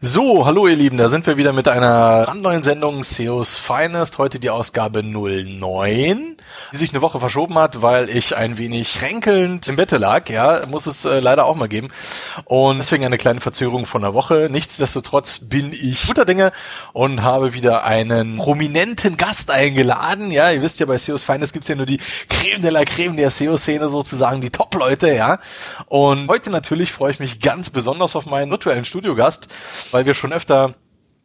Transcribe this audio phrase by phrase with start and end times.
[0.00, 4.18] So, hallo ihr Lieben, da sind wir wieder mit einer brandneuen Sendung SEOs Finest.
[4.18, 6.36] Heute die Ausgabe 09,
[6.72, 10.28] die sich eine Woche verschoben hat, weil ich ein wenig kränkelnd im Bette lag.
[10.30, 11.88] Ja, muss es äh, leider auch mal geben.
[12.44, 14.46] Und deswegen eine kleine Verzögerung von der Woche.
[14.48, 16.52] Nichtsdestotrotz bin ich guter Dinge
[16.92, 20.30] und habe wieder einen prominenten Gast eingeladen.
[20.30, 23.16] Ja, ihr wisst ja, bei SEOs Finest gibt's ja nur die Creme de la Creme
[23.16, 25.40] der SEO-Szene sozusagen, die Top-Leute, ja.
[25.86, 29.48] Und heute natürlich freue ich mich ganz besonders auf meinen virtuellen Studiogast
[29.90, 30.74] weil wir schon öfter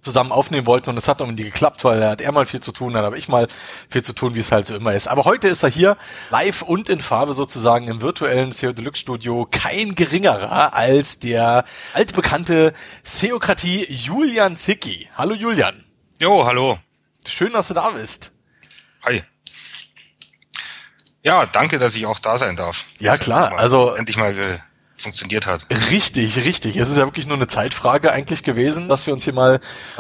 [0.04, 2.72] zusammen aufnehmen wollten und es hat irgendwie geklappt, weil er hat er mal viel zu
[2.72, 3.48] tun, dann habe ich mal
[3.90, 5.08] viel zu tun, wie es halt so immer ist.
[5.08, 5.98] Aber heute ist er hier
[6.30, 12.74] live und in Farbe sozusagen im virtuellen SEO Deluxe Studio kein geringerer als der altbekannte
[13.04, 15.10] Seokratie Julian Zicki.
[15.16, 15.84] Hallo Julian.
[16.20, 16.80] Jo, hallo.
[17.26, 18.32] Schön, dass du da bist.
[19.04, 19.24] Hi.
[21.24, 22.86] Ja, danke, dass ich auch da sein darf.
[23.00, 23.58] Ja, klar.
[23.58, 24.62] Also endlich mal
[25.04, 25.66] funktioniert hat.
[25.92, 26.78] Richtig, richtig.
[26.78, 29.60] Es ist ja wirklich nur eine Zeitfrage eigentlich gewesen, dass wir uns hier mal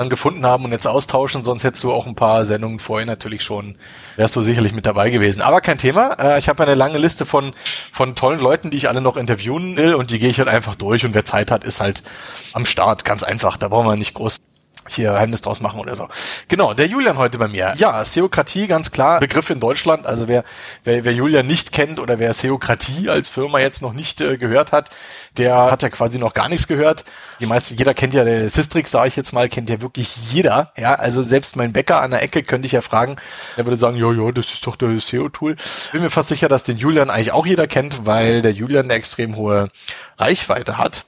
[0.10, 1.44] gefunden haben und jetzt austauschen.
[1.44, 3.76] Sonst hättest du auch ein paar Sendungen vorher natürlich schon,
[4.16, 5.42] wärst du sicherlich mit dabei gewesen.
[5.42, 6.14] Aber kein Thema.
[6.20, 7.54] Äh, ich habe eine lange Liste von,
[7.92, 10.76] von tollen Leuten, die ich alle noch interviewen will und die gehe ich halt einfach
[10.76, 12.04] durch und wer Zeit hat, ist halt
[12.54, 13.06] am Start.
[13.06, 13.58] Ganz einfach.
[13.58, 14.38] Da brauchen wir nicht groß
[14.88, 16.08] hier Geheimnis draus machen oder so.
[16.48, 17.74] Genau, der Julian heute bei mir.
[17.78, 20.06] Ja, Seokratie, ganz klar, Begriff in Deutschland.
[20.06, 20.44] Also wer,
[20.84, 24.72] wer, wer Julian nicht kennt oder wer Seokratie als Firma jetzt noch nicht äh, gehört
[24.72, 24.90] hat,
[25.38, 27.06] der hat ja quasi noch gar nichts gehört.
[27.40, 30.72] Die meisten, jeder kennt ja der Systrix, sage ich jetzt mal, kennt ja wirklich jeder.
[30.78, 33.16] Ja, also selbst mein Bäcker an der Ecke könnte ich ja fragen,
[33.58, 35.56] der würde sagen, ja, ja, das ist doch der SEO-Tool.
[35.92, 38.94] Bin mir fast sicher, dass den Julian eigentlich auch jeder kennt, weil der Julian eine
[38.94, 39.70] extrem hohe
[40.18, 41.06] Reichweite hat.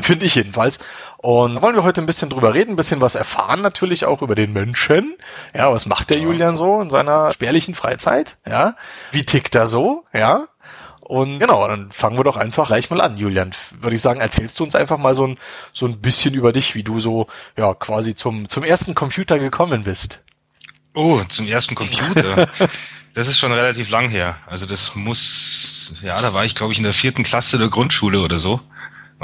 [0.00, 0.78] Finde ich jedenfalls.
[1.18, 4.22] Und da wollen wir heute ein bisschen drüber reden, ein bisschen was erfahren natürlich auch
[4.22, 5.16] über den Menschen.
[5.54, 8.36] Ja, was macht der Julian so in seiner spärlichen Freizeit?
[8.46, 8.76] Ja,
[9.12, 10.04] wie tickt er so?
[10.12, 10.48] Ja,
[11.04, 13.52] und genau, dann fangen wir doch einfach gleich mal an, Julian.
[13.78, 15.38] Würde ich sagen, erzählst du uns einfach mal so ein,
[15.74, 17.26] so ein bisschen über dich, wie du so,
[17.58, 20.20] ja, quasi zum, zum ersten Computer gekommen bist.
[20.94, 22.48] Oh, zum ersten Computer.
[23.14, 24.38] das ist schon relativ lang her.
[24.46, 28.20] Also das muss, ja, da war ich, glaube ich, in der vierten Klasse der Grundschule
[28.20, 28.60] oder so.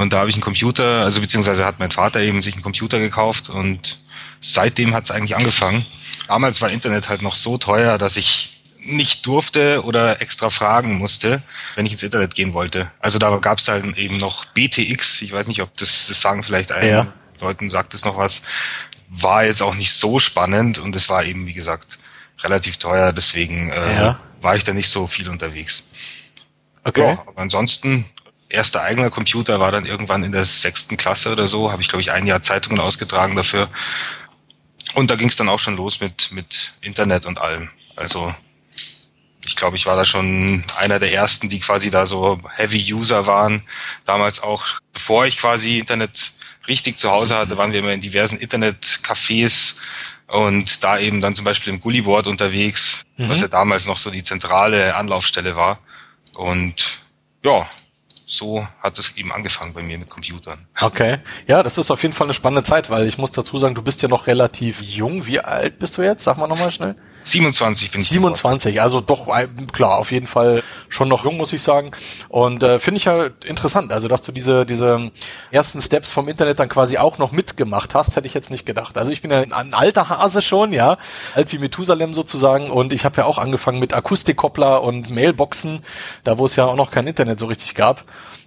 [0.00, 2.98] Und da habe ich einen Computer, also beziehungsweise hat mein Vater eben sich einen Computer
[2.98, 4.00] gekauft und
[4.40, 5.84] seitdem hat es eigentlich angefangen.
[6.26, 11.42] Damals war Internet halt noch so teuer, dass ich nicht durfte oder extra fragen musste,
[11.74, 12.90] wenn ich ins Internet gehen wollte.
[12.98, 16.44] Also da gab es halt eben noch BTX, ich weiß nicht, ob das, das sagen
[16.44, 17.12] vielleicht allen ja.
[17.38, 18.44] Leuten, sagt es noch was,
[19.10, 21.98] war jetzt auch nicht so spannend und es war eben, wie gesagt,
[22.42, 24.20] relativ teuer, deswegen äh, ja.
[24.40, 25.88] war ich da nicht so viel unterwegs.
[26.84, 27.02] Okay.
[27.02, 28.06] Ja, aber ansonsten
[28.50, 32.02] erster eigener Computer war dann irgendwann in der sechsten Klasse oder so, habe ich glaube
[32.02, 33.68] ich ein Jahr Zeitungen ausgetragen dafür.
[34.94, 37.70] Und da ging es dann auch schon los mit, mit Internet und allem.
[37.96, 38.34] Also
[39.46, 43.26] ich glaube, ich war da schon einer der ersten, die quasi da so Heavy User
[43.26, 43.62] waren.
[44.04, 46.32] Damals auch, bevor ich quasi Internet
[46.68, 49.76] richtig zu Hause hatte, waren wir immer in diversen Internetcafés
[50.26, 53.28] und da eben dann zum Beispiel im Gulliboard unterwegs, mhm.
[53.28, 55.78] was ja damals noch so die zentrale Anlaufstelle war.
[56.36, 56.98] Und
[57.42, 57.68] ja,
[58.30, 60.64] so hat es eben angefangen bei mir mit Computern.
[60.80, 61.18] Okay.
[61.48, 63.82] Ja, das ist auf jeden Fall eine spannende Zeit, weil ich muss dazu sagen, du
[63.82, 65.26] bist ja noch relativ jung.
[65.26, 66.22] Wie alt bist du jetzt?
[66.22, 66.94] Sag mal nochmal schnell.
[67.24, 68.08] 27 bin ich.
[68.08, 71.90] 27, also doch äh, klar, auf jeden Fall schon noch jung, muss ich sagen.
[72.28, 75.10] Und äh, finde ich ja interessant, also dass du diese diese
[75.50, 78.96] ersten Steps vom Internet dann quasi auch noch mitgemacht hast, hätte ich jetzt nicht gedacht.
[78.96, 80.98] Also ich bin ja ein alter Hase schon, ja,
[81.34, 85.82] alt wie Methusalem sozusagen und ich habe ja auch angefangen mit Akustikkoppler und Mailboxen,
[86.22, 88.04] da wo es ja auch noch kein Internet so richtig gab.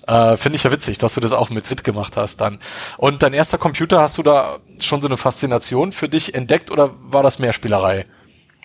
[0.07, 2.59] Äh, Finde ich ja witzig, dass du das auch mit fit gemacht hast dann.
[2.97, 6.91] Und dein erster Computer, hast du da schon so eine Faszination für dich entdeckt oder
[7.01, 8.05] war das mehr Spielerei?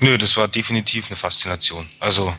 [0.00, 1.88] Nö, das war definitiv eine Faszination.
[2.00, 2.34] Also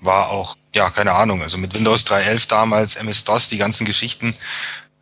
[0.00, 4.36] war auch, ja, keine Ahnung, also mit Windows 3.11 damals, MS-DOS, die ganzen Geschichten,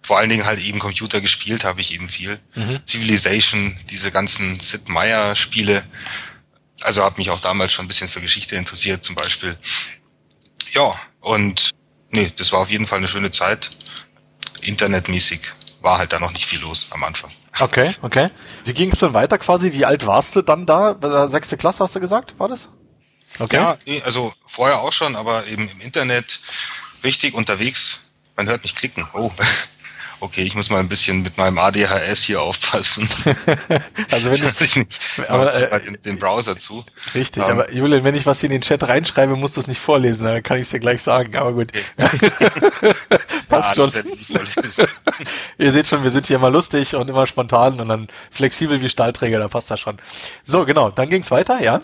[0.02, 2.40] vor allen Dingen halt eben Computer gespielt habe ich eben viel.
[2.54, 2.80] Mhm.
[2.86, 5.84] Civilization, diese ganzen Sid Meier Spiele.
[6.80, 9.56] Also habe mich auch damals schon ein bisschen für Geschichte interessiert zum Beispiel.
[10.72, 11.70] Ja, und
[12.12, 13.70] nee, das war auf jeden Fall eine schöne Zeit.
[14.62, 15.40] Internetmäßig
[15.80, 17.30] war halt da noch nicht viel los am Anfang.
[17.58, 18.30] Okay, okay.
[18.64, 19.72] Wie ging es dann weiter quasi?
[19.72, 21.28] Wie alt warst du dann da?
[21.28, 22.68] Sechste Klasse hast du gesagt, war das?
[23.38, 23.56] Okay.
[23.56, 26.40] Ja, also vorher auch schon, aber eben im Internet
[27.02, 28.12] richtig unterwegs.
[28.36, 29.08] Man hört mich klicken.
[29.12, 29.30] Oh.
[30.22, 33.08] Okay, ich muss mal ein bisschen mit meinem ADHS hier aufpassen.
[34.10, 36.84] also wenn ich, ich nicht, aber, äh, den, den, Browser zu.
[37.14, 39.60] Richtig, um, ähm, aber Julian, wenn ich was hier in den Chat reinschreibe, musst du
[39.60, 41.72] es nicht vorlesen, dann kann ich es dir gleich sagen, aber gut.
[43.48, 43.92] Passt ja, schon.
[45.58, 48.88] Ihr seht schon, wir sind hier immer lustig und immer spontan und dann flexibel wie
[48.88, 49.98] Stahlträger, da passt das schon.
[50.44, 51.80] So, genau, dann ging's weiter, ja?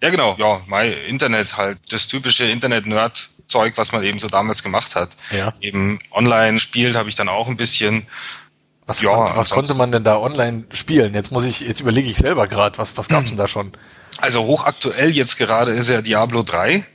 [0.00, 0.36] Ja, genau.
[0.38, 5.10] Ja, mein Internet halt, das typische Internet-Nerd-Zeug, was man eben so damals gemacht hat.
[5.30, 5.54] Ja.
[5.60, 8.06] Eben online spielt habe ich dann auch ein bisschen.
[8.86, 11.14] Was, ja, konnte, was konnte man denn da online spielen?
[11.14, 13.72] Jetzt muss ich, jetzt überlege ich selber gerade, was, was gab's denn da schon?
[14.18, 16.86] Also hochaktuell jetzt gerade ist ja Diablo 3.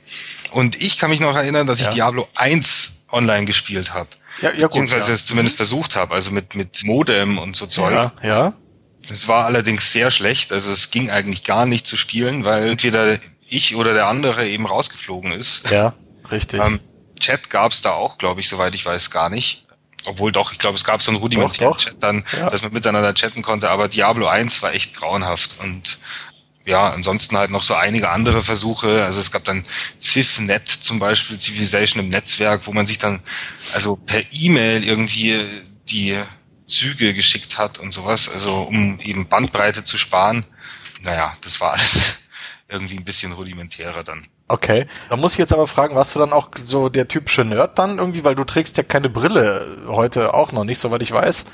[0.52, 1.92] Und ich kann mich noch erinnern, dass ich ja.
[1.92, 4.08] Diablo 1 online gespielt habe.
[4.40, 5.14] Ja, ja, Beziehungsweise gut, ja.
[5.14, 5.58] es zumindest mhm.
[5.58, 7.92] versucht habe, also mit, mit Modem und so Zeug.
[7.92, 8.52] Ja, ja.
[9.10, 13.18] Es war allerdings sehr schlecht, also es ging eigentlich gar nicht zu spielen, weil entweder
[13.46, 15.70] ich oder der andere eben rausgeflogen ist.
[15.70, 15.94] Ja,
[16.30, 16.60] richtig.
[16.62, 16.80] Ähm,
[17.18, 19.66] Chat gab's da auch, glaube ich, soweit ich weiß, gar nicht.
[20.04, 22.50] Obwohl doch, ich glaube, es gab so einen rudimentären Chat dann, ja.
[22.50, 25.98] dass man miteinander chatten konnte, aber Diablo 1 war echt grauenhaft und
[26.64, 29.04] ja, ansonsten halt noch so einige andere Versuche.
[29.04, 29.64] Also es gab dann
[30.00, 33.20] CivNet zum Beispiel, Civilization im Netzwerk, wo man sich dann
[33.72, 35.48] also per E-Mail irgendwie
[35.88, 36.20] die
[36.72, 40.44] Züge geschickt hat und sowas, also um eben Bandbreite zu sparen.
[41.00, 42.18] Naja, das war alles
[42.68, 44.26] irgendwie ein bisschen rudimentärer dann.
[44.48, 44.86] Okay.
[45.08, 47.98] Da muss ich jetzt aber fragen, warst du dann auch so der typische Nerd dann
[47.98, 51.46] irgendwie, weil du trägst ja keine Brille heute auch noch nicht, soweit ich weiß.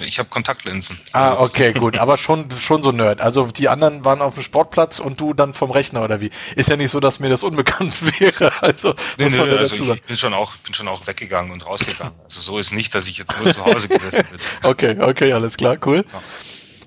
[0.00, 0.98] Ich habe Kontaktlinsen.
[1.12, 1.98] Ah, also okay, gut.
[1.98, 3.20] Aber schon, schon so Nerd.
[3.20, 6.30] Also die anderen waren auf dem Sportplatz und du dann vom Rechner oder wie?
[6.54, 8.52] Ist ja nicht so, dass mir das unbekannt wäre.
[8.62, 11.64] Also, nee, muss man nee, also ich bin schon auch, bin schon auch weggegangen und
[11.64, 12.14] rausgegangen.
[12.24, 14.40] Also so ist nicht, dass ich jetzt nur zu Hause gesessen bin.
[14.62, 16.04] okay, okay, alles klar, cool.
[16.12, 16.22] Ja.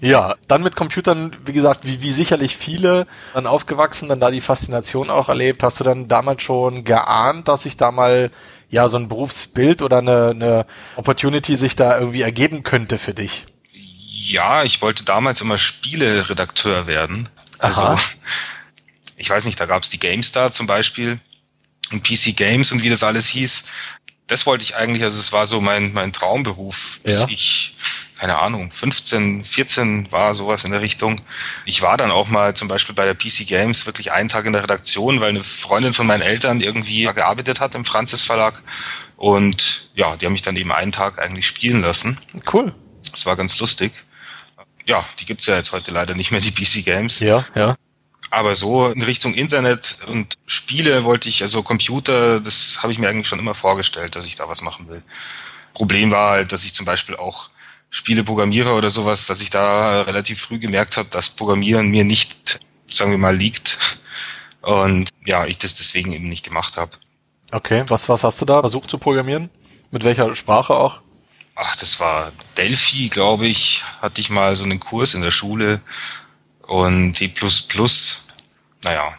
[0.02, 4.40] Ja, dann mit Computern, wie gesagt, wie, wie sicherlich viele dann aufgewachsen, dann da die
[4.40, 5.62] Faszination auch erlebt.
[5.62, 8.32] Hast du dann damals schon geahnt, dass sich da mal
[8.70, 13.46] ja so ein Berufsbild oder eine, eine Opportunity sich da irgendwie ergeben könnte für dich?
[13.72, 17.30] Ja, ich wollte damals immer Spieleredakteur werden.
[17.58, 18.00] Also Aha.
[19.18, 21.20] ich weiß nicht, da gab's die GameStar zum Beispiel
[21.92, 23.66] und PC Games und wie das alles hieß.
[24.28, 27.28] Das wollte ich eigentlich, also es war so mein, mein Traumberuf, bis ja.
[27.30, 27.76] ich
[28.20, 31.22] keine Ahnung, 15, 14 war sowas in der Richtung.
[31.64, 34.52] Ich war dann auch mal zum Beispiel bei der PC Games wirklich einen Tag in
[34.52, 38.62] der Redaktion, weil eine Freundin von meinen Eltern irgendwie gearbeitet hat im Franzis Verlag.
[39.16, 42.20] Und ja, die haben mich dann eben einen Tag eigentlich spielen lassen.
[42.52, 42.76] Cool.
[43.10, 43.94] Das war ganz lustig.
[44.86, 47.22] Ja, die gibt's ja jetzt heute leider nicht mehr, die PC Games.
[47.22, 47.76] Ja, ja.
[48.32, 53.08] Aber so in Richtung Internet und Spiele wollte ich, also Computer, das habe ich mir
[53.08, 55.04] eigentlich schon immer vorgestellt, dass ich da was machen will.
[55.74, 57.50] Problem war halt, dass ich zum Beispiel auch
[57.92, 63.12] Spieleprogrammierer oder sowas, dass ich da relativ früh gemerkt habe, dass Programmieren mir nicht, sagen
[63.12, 63.78] wir mal, liegt.
[64.62, 66.92] Und ja, ich das deswegen eben nicht gemacht habe.
[67.52, 69.50] Okay, was, was hast du da versucht zu programmieren?
[69.92, 71.02] Mit welcher Sprache auch?
[71.56, 75.82] Ach, das war Delphi, glaube ich, hatte ich mal so einen Kurs in der Schule
[76.62, 77.34] und C++.
[78.84, 79.14] Naja,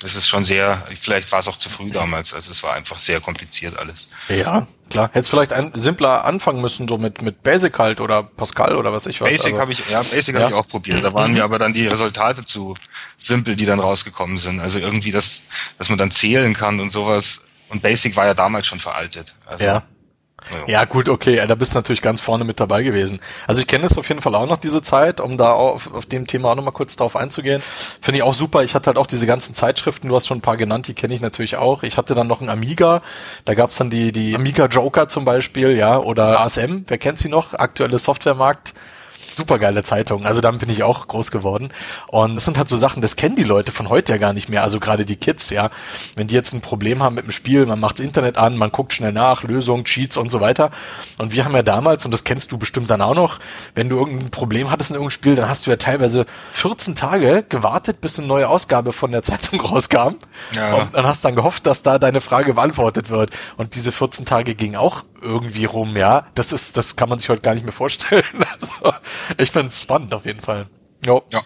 [0.00, 2.98] das ist schon sehr, vielleicht war es auch zu früh damals, also es war einfach
[2.98, 4.10] sehr kompliziert alles.
[4.28, 5.10] Ja, klar.
[5.12, 9.06] Hättest vielleicht ein, simpler anfangen müssen, so mit, mit Basic halt oder Pascal oder was
[9.06, 9.30] ich weiß.
[9.30, 10.40] Basic also, habe ich, ja, Basic ja.
[10.42, 11.04] habe ich auch probiert.
[11.04, 12.74] Da waren mir aber dann die Resultate zu
[13.16, 14.60] simpel, die dann rausgekommen sind.
[14.60, 15.46] Also irgendwie das,
[15.78, 17.44] dass man dann zählen kann und sowas.
[17.68, 19.34] Und Basic war ja damals schon veraltet.
[19.46, 19.82] Also, ja.
[20.66, 23.20] Ja, gut, okay, da bist du natürlich ganz vorne mit dabei gewesen.
[23.46, 26.06] Also ich kenne es auf jeden Fall auch noch, diese Zeit, um da auf, auf
[26.06, 27.62] dem Thema auch nochmal kurz drauf einzugehen.
[28.00, 28.62] Finde ich auch super.
[28.62, 31.14] Ich hatte halt auch diese ganzen Zeitschriften, du hast schon ein paar genannt, die kenne
[31.14, 31.82] ich natürlich auch.
[31.82, 33.02] Ich hatte dann noch einen Amiga,
[33.44, 37.28] da gab's dann die, die Amiga Joker zum Beispiel, ja, oder ASM, wer kennt sie
[37.28, 37.54] noch?
[37.54, 38.74] Aktuelle Softwaremarkt
[39.36, 40.24] supergeile Zeitung.
[40.24, 41.68] Also damit bin ich auch groß geworden.
[42.08, 44.48] Und das sind halt so Sachen, das kennen die Leute von heute ja gar nicht
[44.48, 44.62] mehr.
[44.62, 45.70] Also gerade die Kids, ja.
[46.14, 48.94] Wenn die jetzt ein Problem haben mit dem Spiel, man macht's Internet an, man guckt
[48.94, 50.70] schnell nach, Lösungen, Cheats und so weiter.
[51.18, 53.38] Und wir haben ja damals, und das kennst du bestimmt dann auch noch,
[53.74, 57.44] wenn du irgendein Problem hattest in irgendeinem Spiel, dann hast du ja teilweise 14 Tage
[57.48, 60.16] gewartet, bis eine neue Ausgabe von der Zeitung rauskam.
[60.52, 60.74] Ja.
[60.76, 63.30] Und dann hast dann gehofft, dass da deine Frage beantwortet wird.
[63.58, 66.26] Und diese 14 Tage gingen auch irgendwie rum, ja.
[66.34, 68.24] Das ist, das kann man sich heute gar nicht mehr vorstellen.
[68.60, 68.96] Also,
[69.38, 70.66] ich find's spannend auf jeden Fall.
[71.04, 71.22] Jo.
[71.32, 71.42] Ja,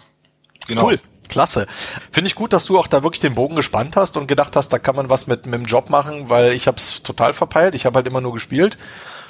[0.67, 0.85] genau.
[0.85, 0.99] Cool.
[1.27, 1.65] Klasse.
[2.11, 4.69] Finde ich gut, dass du auch da wirklich den Bogen gespannt hast und gedacht hast,
[4.69, 7.73] da kann man was mit, mit dem Job machen, weil ich habe es total verpeilt.
[7.73, 8.77] Ich habe halt immer nur gespielt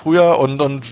[0.02, 0.86] früher und, und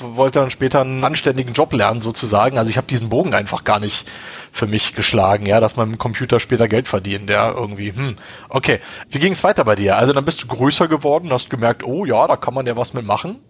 [0.00, 2.58] wollte dann später einen anständigen Job lernen sozusagen.
[2.58, 4.06] Also ich habe diesen Bogen einfach gar nicht
[4.52, 7.92] für mich geschlagen, ja, dass man mit dem Computer später Geld verdient, ja, irgendwie.
[7.92, 8.16] Hm.
[8.48, 8.80] Okay,
[9.10, 9.96] wie ging es weiter bei dir?
[9.96, 12.94] Also dann bist du größer geworden, hast gemerkt, oh ja, da kann man ja was
[12.94, 13.40] mitmachen.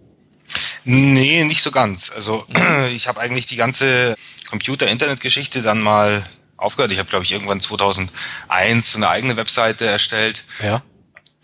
[0.85, 2.11] Nee, nicht so ganz.
[2.15, 2.45] Also
[2.91, 4.17] ich habe eigentlich die ganze
[4.49, 6.25] Computer-Internet-Geschichte dann mal
[6.57, 6.93] aufgehört.
[6.93, 10.45] Ich habe, glaube ich, irgendwann 2001 eine eigene Webseite erstellt.
[10.63, 10.83] Ja.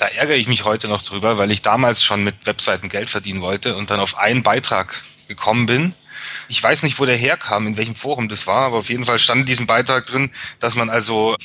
[0.01, 3.43] Da ärgere ich mich heute noch drüber, weil ich damals schon mit Webseiten Geld verdienen
[3.43, 5.95] wollte und dann auf einen Beitrag gekommen bin.
[6.49, 9.19] Ich weiß nicht, wo der herkam, in welchem Forum das war, aber auf jeden Fall
[9.19, 11.37] stand in diesem Beitrag drin, dass man also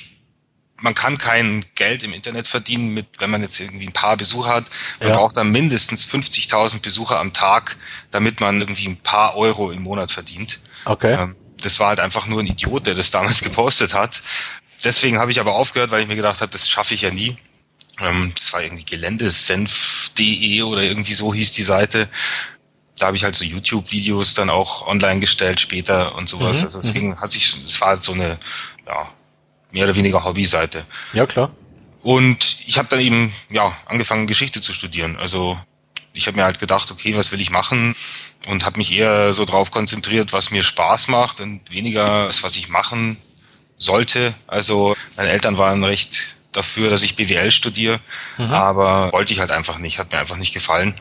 [0.78, 4.54] man kann kein Geld im Internet verdienen, mit, wenn man jetzt irgendwie ein paar Besucher
[4.54, 4.66] hat.
[5.02, 5.18] Man ja.
[5.18, 7.76] braucht dann mindestens 50.000 Besucher am Tag,
[8.12, 10.62] damit man irgendwie ein paar Euro im Monat verdient.
[10.86, 11.14] Okay.
[11.14, 14.22] Ähm, das war halt einfach nur ein Idiot, der das damals gepostet hat.
[14.86, 17.38] Deswegen habe ich aber aufgehört, weil ich mir gedacht habe, das schaffe ich ja nie.
[18.02, 22.10] Ähm, das war irgendwie geländesenf.de oder irgendwie so hieß die Seite.
[22.98, 26.60] da habe ich halt so YouTube-Videos dann auch online gestellt später und sowas.
[26.60, 26.66] Mhm.
[26.66, 27.20] Also deswegen mhm.
[27.20, 28.40] hat sich, es war halt so eine,
[28.88, 29.10] ja,
[29.72, 30.86] mehr oder weniger Hobby-Seite.
[31.14, 31.52] Ja, klar.
[32.02, 35.18] Und ich habe dann eben, ja, angefangen, Geschichte zu studieren.
[35.18, 35.60] Also
[36.14, 37.96] ich habe mir halt gedacht, okay, was will ich machen?
[38.48, 42.56] Und habe mich eher so drauf konzentriert, was mir Spaß macht und weniger das, was
[42.56, 43.18] ich machen
[43.76, 44.36] sollte.
[44.48, 48.00] Also meine Eltern waren recht dafür, dass ich BWL studiere,
[48.38, 48.52] mhm.
[48.52, 50.94] aber wollte ich halt einfach nicht, hat mir einfach nicht gefallen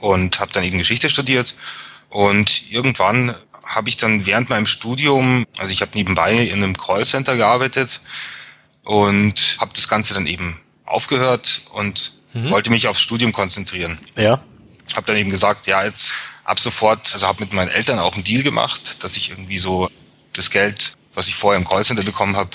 [0.00, 1.54] und habe dann eben Geschichte studiert
[2.08, 7.36] und irgendwann habe ich dann während meinem Studium, also ich habe nebenbei in einem Callcenter
[7.36, 8.00] gearbeitet
[8.84, 12.50] und habe das Ganze dann eben aufgehört und mhm.
[12.50, 13.98] wollte mich aufs Studium konzentrieren.
[14.16, 14.42] Ja.
[14.94, 16.14] Habe dann eben gesagt, ja, jetzt
[16.44, 19.90] ab sofort, also habe mit meinen Eltern auch einen Deal gemacht, dass ich irgendwie so
[20.34, 22.50] das Geld was ich vorher im Callcenter bekommen habe,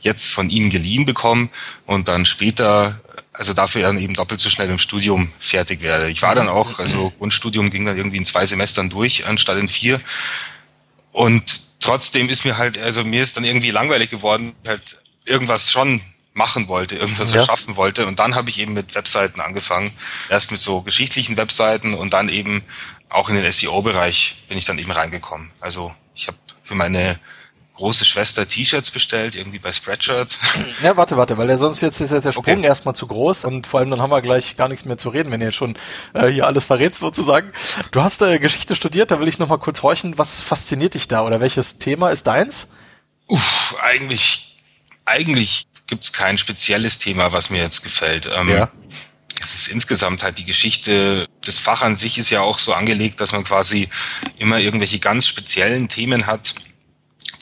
[0.00, 1.50] jetzt von ihnen geliehen bekommen
[1.86, 3.00] und dann später,
[3.32, 6.10] also dafür dann eben doppelt so schnell im Studium fertig werde.
[6.10, 9.68] Ich war dann auch, also Grundstudium ging dann irgendwie in zwei Semestern durch, anstatt in
[9.68, 10.00] vier.
[11.12, 16.00] Und trotzdem ist mir halt, also mir ist dann irgendwie langweilig geworden, halt irgendwas schon
[16.32, 17.40] machen wollte, irgendwas ja.
[17.40, 18.06] erschaffen wollte.
[18.06, 19.92] Und dann habe ich eben mit Webseiten angefangen.
[20.28, 22.62] Erst mit so geschichtlichen Webseiten und dann eben
[23.08, 25.52] auch in den SEO-Bereich bin ich dann eben reingekommen.
[25.60, 27.20] Also ich habe für meine
[27.74, 30.38] große Schwester T-Shirts bestellt, irgendwie bei Spreadshirt.
[30.82, 32.66] Ja, warte, warte, weil der sonst jetzt ist ja der Sprung okay.
[32.66, 35.30] erstmal zu groß und vor allem dann haben wir gleich gar nichts mehr zu reden,
[35.30, 35.76] wenn ihr schon
[36.12, 37.52] äh, hier alles verrätst sozusagen.
[37.90, 41.24] Du hast äh, Geschichte studiert, da will ich nochmal kurz horchen, was fasziniert dich da
[41.24, 42.68] oder welches Thema ist deins?
[43.28, 44.58] Uff, eigentlich,
[45.04, 48.28] eigentlich gibt's kein spezielles Thema, was mir jetzt gefällt.
[48.32, 48.70] Ähm, ja.
[49.42, 53.20] Es ist insgesamt halt die Geschichte, das Fach an sich ist ja auch so angelegt,
[53.20, 53.88] dass man quasi
[54.38, 56.54] immer irgendwelche ganz speziellen Themen hat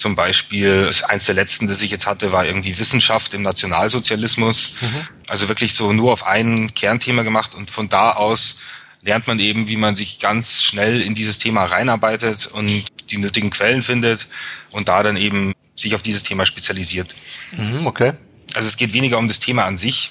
[0.02, 4.75] zum Beispiel, eins der letzten, das ich jetzt hatte, war irgendwie Wissenschaft im Nationalsozialismus.
[4.80, 5.09] Mhm.
[5.28, 8.61] Also wirklich so nur auf ein Kernthema gemacht und von da aus
[9.02, 13.50] lernt man eben, wie man sich ganz schnell in dieses Thema reinarbeitet und die nötigen
[13.50, 14.28] Quellen findet
[14.71, 17.14] und da dann eben sich auf dieses Thema spezialisiert.
[17.52, 18.12] Mhm, okay.
[18.54, 20.11] Also es geht weniger um das Thema an sich,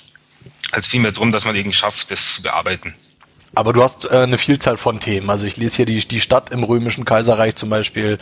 [0.72, 2.96] als vielmehr darum, dass man eben schafft, das zu bearbeiten.
[3.54, 5.30] Aber du hast äh, eine Vielzahl von Themen.
[5.30, 8.18] Also ich lese hier die, die Stadt im römischen Kaiserreich zum Beispiel,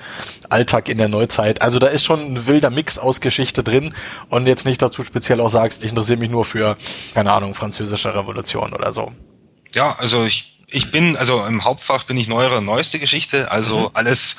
[0.49, 1.61] Alltag in der Neuzeit.
[1.61, 3.93] Also da ist schon ein wilder Mix aus Geschichte drin
[4.29, 6.77] und jetzt nicht dazu speziell auch sagst, ich interessiere mich nur für,
[7.13, 9.11] keine Ahnung, französische Revolution oder so.
[9.75, 13.89] Ja, also ich, ich bin, also im Hauptfach bin ich neuere, neueste Geschichte, also mhm.
[13.93, 14.37] alles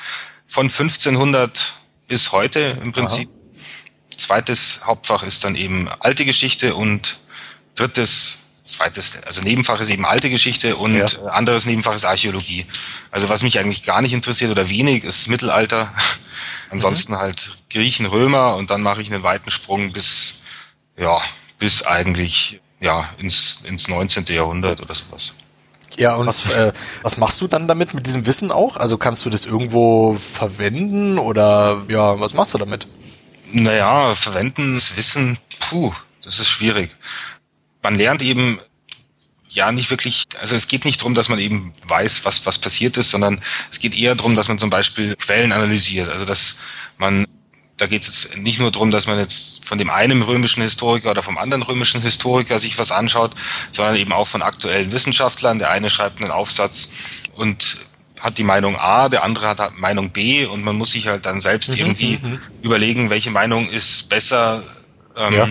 [0.48, 1.74] von 1500
[2.08, 3.28] bis heute im Prinzip.
[3.28, 4.16] Aha.
[4.16, 7.20] Zweites Hauptfach ist dann eben alte Geschichte und
[7.76, 11.06] drittes zweites, also Nebenfach ist eben alte Geschichte und ja.
[11.06, 12.66] Äh, anderes Nebenfach ist Archäologie.
[13.10, 15.92] Also was mich eigentlich gar nicht interessiert oder wenig, ist Mittelalter.
[16.70, 17.18] Ansonsten mhm.
[17.18, 20.42] halt Griechen, Römer und dann mache ich einen weiten Sprung bis,
[20.96, 21.20] ja,
[21.58, 24.24] bis eigentlich, ja, ins, ins 19.
[24.26, 25.34] Jahrhundert oder sowas.
[25.98, 26.72] Ja, und was, äh,
[27.02, 28.76] was machst du dann damit, mit diesem Wissen auch?
[28.76, 32.86] Also kannst du das irgendwo verwenden oder ja, was machst du damit?
[33.52, 36.90] Naja, verwenden, das Wissen, puh, das ist schwierig
[37.82, 38.58] man lernt eben
[39.50, 42.96] ja nicht wirklich, also es geht nicht darum, dass man eben weiß, was, was passiert
[42.96, 46.08] ist, sondern es geht eher darum, dass man zum Beispiel Quellen analysiert.
[46.08, 46.58] Also dass
[46.98, 47.26] man,
[47.76, 51.10] da geht es jetzt nicht nur darum, dass man jetzt von dem einen römischen Historiker
[51.10, 53.32] oder vom anderen römischen Historiker sich was anschaut,
[53.72, 55.58] sondern eben auch von aktuellen Wissenschaftlern.
[55.58, 56.92] Der eine schreibt einen Aufsatz
[57.34, 57.78] und
[58.20, 61.40] hat die Meinung A, der andere hat Meinung B und man muss sich halt dann
[61.40, 62.38] selbst mhm, irgendwie mhm.
[62.62, 64.62] überlegen, welche Meinung ist besser.
[65.16, 65.48] Ähm, ja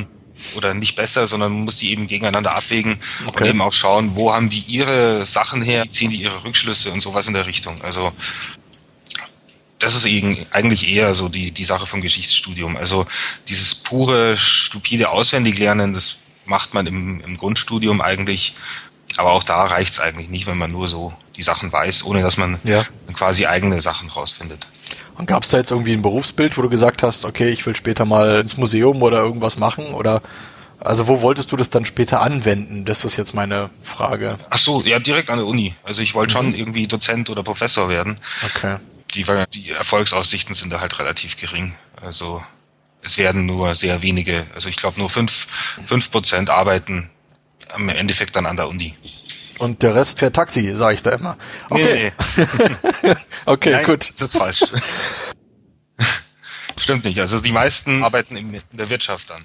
[0.55, 3.43] oder nicht besser, sondern man muss die eben gegeneinander abwägen okay.
[3.43, 7.01] und eben auch schauen, wo haben die ihre Sachen her, ziehen die ihre Rückschlüsse und
[7.01, 7.81] sowas in der Richtung.
[7.81, 8.13] Also
[9.79, 12.75] das ist eben eigentlich eher so die, die Sache vom Geschichtsstudium.
[12.75, 13.05] Also
[13.48, 18.55] dieses pure, stupide Auswendiglernen, das macht man im, im Grundstudium eigentlich,
[19.18, 22.22] aber auch da reicht es eigentlich nicht, wenn man nur so die Sachen weiß, ohne
[22.22, 22.86] dass man ja.
[23.13, 24.68] quasi eigene Sachen rausfindet.
[25.18, 27.75] Und gab es da jetzt irgendwie ein Berufsbild, wo du gesagt hast, okay, ich will
[27.75, 29.94] später mal ins Museum oder irgendwas machen?
[29.94, 30.22] Oder
[30.80, 32.86] also wo wolltest du das dann später anwenden?
[32.86, 34.38] Das ist jetzt meine Frage.
[34.50, 35.75] Ach so, ja, direkt an der Uni.
[35.84, 36.38] Also ich wollte mhm.
[36.38, 38.18] schon irgendwie Dozent oder Professor werden.
[38.46, 38.78] Okay.
[39.13, 41.74] Die, die Erfolgsaussichten sind da halt relativ gering.
[42.01, 42.42] Also
[43.01, 45.48] es werden nur sehr wenige, also ich glaube nur fünf,
[45.86, 47.10] fünf Prozent arbeiten
[47.76, 48.96] im Endeffekt dann an der Uni.
[49.60, 51.38] Und der Rest fährt Taxi, sage ich da immer.
[51.70, 52.14] Okay.
[52.38, 54.10] Nee, okay, Nein, gut.
[54.10, 54.64] Das ist falsch.
[56.80, 57.20] Stimmt nicht.
[57.20, 59.44] Also die meisten arbeiten in der Wirtschaft dann.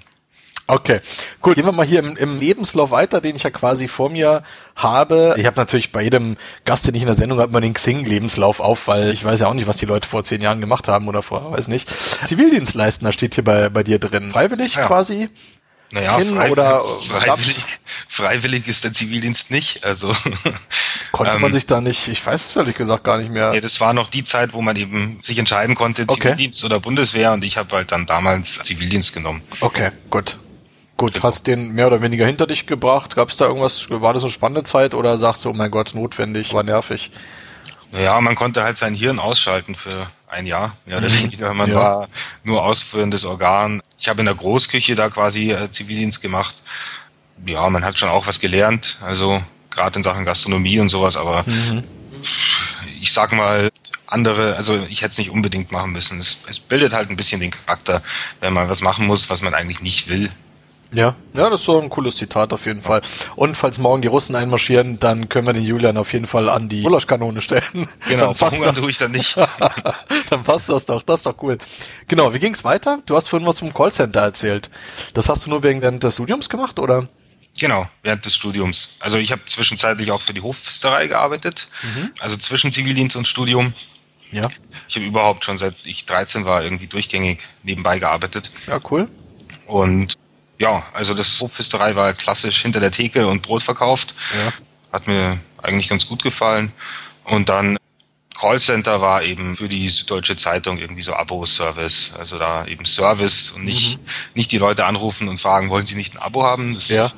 [0.67, 0.99] Okay,
[1.41, 1.55] gut.
[1.55, 4.41] Gehen wir mal hier im, im, Lebenslauf weiter, den ich ja quasi vor mir
[4.75, 5.35] habe.
[5.37, 8.59] Ich habe natürlich bei jedem Gast, den ich in der Sendung habe, mal den Xing-Lebenslauf
[8.59, 11.07] auf, weil ich weiß ja auch nicht, was die Leute vor zehn Jahren gemacht haben
[11.07, 11.87] oder vor, weiß nicht.
[12.25, 14.31] Zivildienst leisten, da steht hier bei, bei dir drin.
[14.31, 14.87] Freiwillig ja.
[14.87, 15.29] quasi?
[15.91, 17.65] Naja, hin frei, oder freiwillig,
[18.07, 19.83] freiwillig ist der Zivildienst nicht.
[19.83, 20.15] Also
[21.11, 23.51] konnte man ähm, sich da nicht, ich weiß es ehrlich gesagt gar nicht mehr.
[23.51, 26.73] Nee, das war noch die Zeit, wo man eben sich entscheiden konnte, Zivildienst okay.
[26.73, 29.41] oder Bundeswehr und ich habe halt dann damals Zivildienst genommen.
[29.61, 30.37] Okay, gut.
[30.97, 31.25] Gut, genau.
[31.25, 33.15] hast den mehr oder weniger hinter dich gebracht.
[33.15, 35.93] Gab es da irgendwas, war das eine spannende Zeit oder sagst du, oh mein Gott,
[35.93, 37.11] notwendig, war nervig?
[37.91, 41.23] Ja, man konnte halt sein Hirn ausschalten für ein Jahr, mehr oder mhm.
[41.23, 41.53] weniger.
[41.53, 41.75] Man ja.
[41.75, 42.09] war
[42.43, 43.81] nur ausführendes Organ.
[43.97, 46.61] Ich habe in der Großküche da quasi äh, Zivildienst gemacht.
[47.45, 51.43] Ja, man hat schon auch was gelernt, also gerade in Sachen Gastronomie und sowas, aber
[51.45, 51.83] mhm.
[53.01, 53.69] ich sag mal,
[54.07, 56.19] andere, also ich hätte es nicht unbedingt machen müssen.
[56.19, 58.01] Es, es bildet halt ein bisschen den Charakter,
[58.39, 60.29] wenn man was machen muss, was man eigentlich nicht will.
[60.95, 63.01] Ja, ja, das ist so ein cooles Zitat auf jeden Fall.
[63.35, 66.69] Und falls morgen die Russen einmarschieren, dann können wir den Julian auf jeden Fall an
[66.69, 67.89] die Gulaschkanone stellen.
[68.07, 68.75] Genau, dann passt das.
[68.75, 69.35] tue ich dann nicht.
[70.29, 71.57] dann passt das doch, das ist doch cool.
[72.07, 72.97] Genau, wie ging's weiter?
[73.05, 74.69] Du hast vorhin was vom Callcenter erzählt.
[75.13, 77.09] Das hast du nur während des Studiums gemacht, oder?
[77.59, 78.95] Genau, während des Studiums.
[78.99, 82.11] Also ich habe zwischenzeitlich auch für die Hofpfisterei gearbeitet, mhm.
[82.19, 83.73] also zwischen Zivildienst und Studium.
[84.31, 84.47] Ja.
[84.87, 88.51] Ich habe überhaupt schon seit ich 13 war irgendwie durchgängig nebenbei gearbeitet.
[88.67, 89.09] Ja, cool.
[89.67, 90.15] Und
[90.57, 94.15] ja, also das Hofpfisterei war klassisch hinter der Theke und Brot verkauft.
[94.33, 94.53] Ja.
[94.91, 96.71] Hat mir eigentlich ganz gut gefallen.
[97.23, 97.77] Und dann
[98.37, 102.13] Callcenter war eben für die Süddeutsche Zeitung irgendwie so Abo-Service.
[102.17, 104.05] Also da eben Service und nicht, mhm.
[104.35, 106.75] nicht die Leute anrufen und fragen, wollen sie nicht ein Abo haben?
[106.75, 107.11] Das, ja.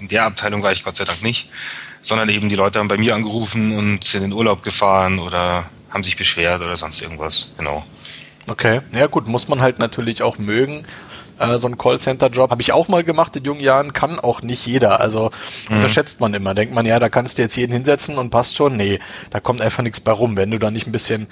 [0.00, 1.50] In der Abteilung war ich Gott sei Dank nicht.
[2.02, 6.02] Sondern eben die Leute haben bei mir angerufen und sind in Urlaub gefahren oder haben
[6.02, 7.52] sich beschwert oder sonst irgendwas.
[7.58, 7.84] Genau.
[8.46, 10.86] Okay, ja gut, muss man halt natürlich auch mögen
[11.40, 14.66] äh, so ein Callcenter-Job habe ich auch mal gemacht in jungen Jahren, kann auch nicht
[14.66, 15.00] jeder.
[15.00, 15.30] Also
[15.68, 15.76] mhm.
[15.76, 16.54] unterschätzt man immer.
[16.54, 18.76] Denkt man, ja, da kannst du jetzt jeden hinsetzen und passt schon.
[18.76, 20.36] Nee, da kommt einfach nichts bei rum.
[20.36, 21.28] Wenn du da nicht ein bisschen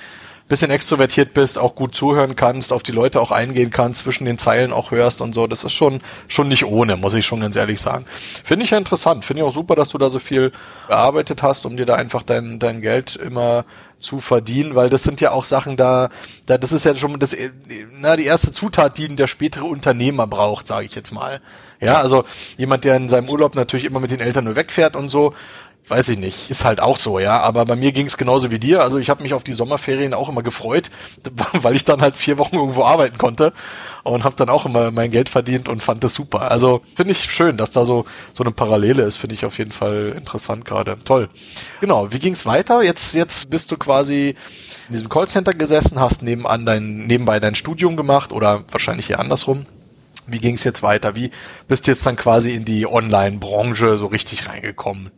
[0.48, 4.38] bisschen extrovertiert bist, auch gut zuhören kannst, auf die Leute auch eingehen kannst, zwischen den
[4.38, 5.46] Zeilen auch hörst und so.
[5.46, 8.06] Das ist schon, schon nicht ohne, muss ich schon ganz ehrlich sagen.
[8.44, 9.24] Finde ich ja interessant.
[9.24, 10.52] Finde ich auch super, dass du da so viel
[10.88, 13.64] gearbeitet hast, um dir da einfach dein, dein Geld immer
[13.98, 16.08] zu verdienen, weil das sind ja auch Sachen da,
[16.46, 17.36] da das ist ja schon das,
[17.98, 21.40] na, die erste Zutat, die der spätere Unternehmer braucht, sage ich jetzt mal.
[21.80, 22.24] Ja, also
[22.56, 25.34] jemand, der in seinem Urlaub natürlich immer mit den Eltern nur wegfährt und so,
[25.86, 27.40] weiß ich nicht, ist halt auch so, ja.
[27.40, 28.82] Aber bei mir ging es genauso wie dir.
[28.82, 30.90] Also ich habe mich auf die Sommerferien auch immer gefreut,
[31.52, 33.52] weil ich dann halt vier Wochen irgendwo arbeiten konnte
[34.02, 36.50] und habe dann auch immer mein Geld verdient und fand das super.
[36.50, 39.16] Also finde ich schön, dass da so so eine Parallele ist.
[39.16, 40.98] Finde ich auf jeden Fall interessant gerade.
[41.04, 41.28] Toll.
[41.80, 42.12] Genau.
[42.12, 42.82] Wie ging's weiter?
[42.82, 44.36] Jetzt jetzt bist du quasi
[44.88, 49.66] in diesem Callcenter gesessen, hast nebenan dein nebenbei dein Studium gemacht oder wahrscheinlich hier andersrum.
[50.26, 51.14] Wie ging's jetzt weiter?
[51.14, 51.30] Wie
[51.68, 55.10] bist du jetzt dann quasi in die Online-Branche so richtig reingekommen?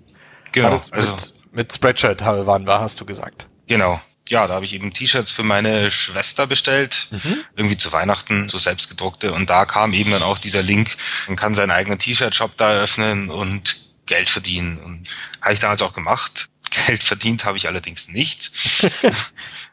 [0.53, 0.81] Genau.
[0.91, 3.47] also mit, mit Spreadshirt waren wir, hast du gesagt.
[3.67, 4.01] Genau.
[4.29, 7.45] Ja, da habe ich eben T-Shirts für meine Schwester bestellt, mhm.
[7.57, 9.33] irgendwie zu Weihnachten, so selbstgedruckte.
[9.33, 13.29] Und da kam eben dann auch dieser Link, man kann seinen eigenen T-Shirt-Shop da eröffnen
[13.29, 14.79] und Geld verdienen.
[14.79, 15.09] Und
[15.41, 16.49] habe ich damals auch gemacht.
[16.87, 18.53] Geld verdient habe ich allerdings nicht.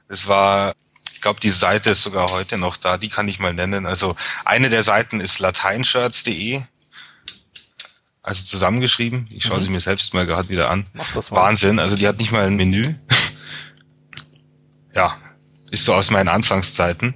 [0.09, 0.73] Es war,
[1.13, 3.85] ich glaube, die Seite ist sogar heute noch da, die kann ich mal nennen.
[3.85, 6.61] Also eine der Seiten ist lateinshirts.de
[8.27, 9.27] also zusammengeschrieben.
[9.29, 9.63] Ich schaue mhm.
[9.63, 10.85] sie mir selbst mal gerade wieder an.
[10.93, 11.43] Mach das mal.
[11.43, 11.79] Wahnsinn.
[11.79, 12.93] Also die hat nicht mal ein Menü.
[14.95, 15.17] ja,
[15.71, 17.15] ist so aus meinen Anfangszeiten.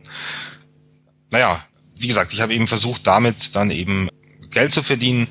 [1.29, 1.65] Naja,
[1.97, 4.07] wie gesagt, ich habe eben versucht, damit dann eben
[4.51, 5.27] Geld zu verdienen,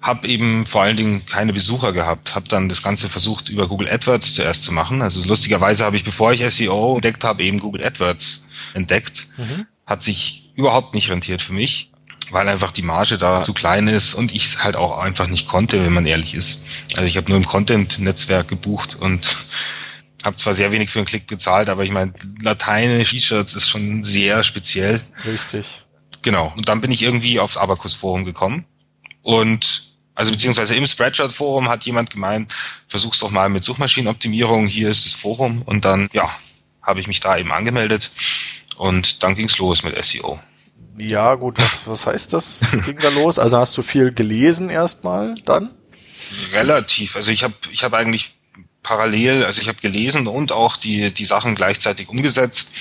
[0.00, 3.88] habe eben vor allen Dingen keine Besucher gehabt, habe dann das Ganze versucht über Google
[3.88, 5.02] AdWords zuerst zu machen.
[5.02, 9.28] Also lustigerweise habe ich, bevor ich SEO entdeckt habe, eben Google AdWords entdeckt.
[9.36, 9.66] Mhm.
[9.84, 11.87] Hat sich überhaupt nicht rentiert für mich
[12.30, 15.48] weil einfach die Marge da zu klein ist und ich es halt auch einfach nicht
[15.48, 16.64] konnte, wenn man ehrlich ist.
[16.94, 19.36] Also ich habe nur im Content-Netzwerk gebucht und
[20.24, 22.12] habe zwar sehr wenig für einen Klick bezahlt, aber ich meine,
[22.42, 25.00] lateinisch T-Shirts ist schon sehr speziell.
[25.24, 25.84] Richtig.
[26.22, 26.52] Genau.
[26.56, 28.64] Und dann bin ich irgendwie aufs Abacus-Forum gekommen
[29.22, 32.52] und also beziehungsweise im Spreadshirt-Forum hat jemand gemeint,
[32.88, 36.28] versuch's doch mal mit Suchmaschinenoptimierung, hier ist das Forum und dann, ja,
[36.82, 38.10] habe ich mich da eben angemeldet
[38.76, 40.40] und dann ging's los mit SEO.
[40.98, 42.66] Ja, gut, was, was heißt das?
[42.84, 43.38] Ging da los?
[43.38, 45.70] Also hast du viel gelesen erstmal dann?
[46.52, 47.16] Relativ.
[47.16, 48.34] Also ich habe ich hab eigentlich
[48.82, 52.74] parallel, also ich habe gelesen und auch die, die Sachen gleichzeitig umgesetzt.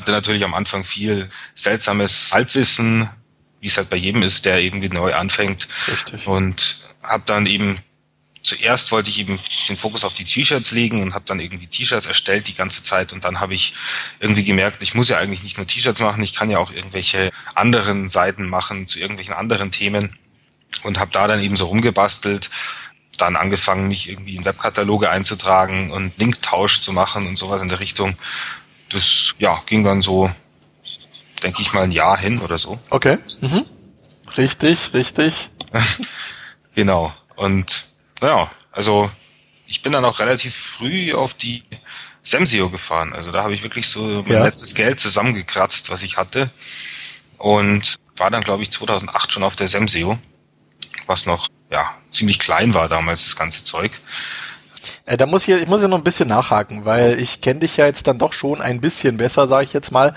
[0.00, 3.08] Hatte natürlich am Anfang viel seltsames Halbwissen,
[3.60, 5.68] wie es halt bei jedem ist, der irgendwie neu anfängt.
[5.88, 6.26] Richtig.
[6.26, 7.78] Und habe dann eben
[8.48, 12.06] zuerst wollte ich eben den Fokus auf die T-Shirts legen und habe dann irgendwie T-Shirts
[12.06, 13.74] erstellt die ganze Zeit und dann habe ich
[14.20, 17.30] irgendwie gemerkt, ich muss ja eigentlich nicht nur T-Shirts machen, ich kann ja auch irgendwelche
[17.54, 20.16] anderen Seiten machen zu irgendwelchen anderen Themen
[20.84, 22.50] und habe da dann eben so rumgebastelt,
[23.16, 27.80] dann angefangen, mich irgendwie in Webkataloge einzutragen und Linktausch zu machen und sowas in der
[27.80, 28.16] Richtung.
[28.90, 30.30] Das ja ging dann so,
[31.42, 32.78] denke ich mal, ein Jahr hin oder so.
[32.90, 33.18] Okay.
[33.40, 33.64] Mhm.
[34.36, 35.50] Richtig, richtig.
[36.74, 37.12] genau.
[37.36, 37.88] Und
[38.20, 39.10] naja, also
[39.66, 41.62] ich bin dann auch relativ früh auf die
[42.22, 43.12] Semsio gefahren.
[43.12, 44.44] Also da habe ich wirklich so mein ja.
[44.44, 46.50] letztes Geld zusammengekratzt, was ich hatte.
[47.36, 50.18] Und war dann, glaube ich, 2008 schon auf der Semsio,
[51.06, 53.92] was noch ja ziemlich klein war damals, das ganze Zeug.
[55.06, 57.76] Äh, da muss ich, ich muss ja noch ein bisschen nachhaken, weil ich kenne dich
[57.76, 60.14] ja jetzt dann doch schon ein bisschen besser, sage ich jetzt mal,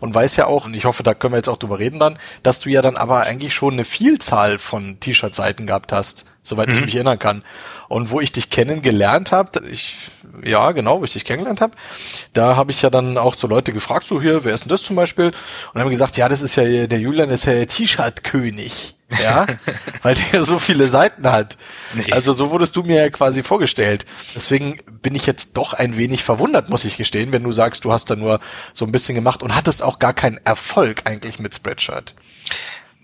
[0.00, 2.18] und weiß ja auch, und ich hoffe, da können wir jetzt auch drüber reden dann,
[2.42, 6.74] dass du ja dann aber eigentlich schon eine Vielzahl von T-Shirt-Seiten gehabt hast, soweit mhm.
[6.74, 7.42] ich mich erinnern kann.
[7.88, 9.96] Und wo ich dich kennengelernt habe, ich
[10.44, 11.74] ja genau, wo ich dich kennengelernt habe,
[12.32, 14.82] da habe ich ja dann auch so Leute gefragt, so hier, wer ist denn das
[14.82, 15.30] zum Beispiel?
[15.72, 19.46] Und haben gesagt, ja, das ist ja der Julian, das ist ja der T-Shirt-König ja,
[20.02, 21.56] weil der so viele Seiten hat.
[21.94, 22.10] Nee.
[22.12, 24.06] Also so wurdest du mir ja quasi vorgestellt.
[24.34, 27.92] Deswegen bin ich jetzt doch ein wenig verwundert, muss ich gestehen, wenn du sagst, du
[27.92, 28.40] hast da nur
[28.72, 32.14] so ein bisschen gemacht und hattest auch gar keinen Erfolg eigentlich mit Spreadshirt.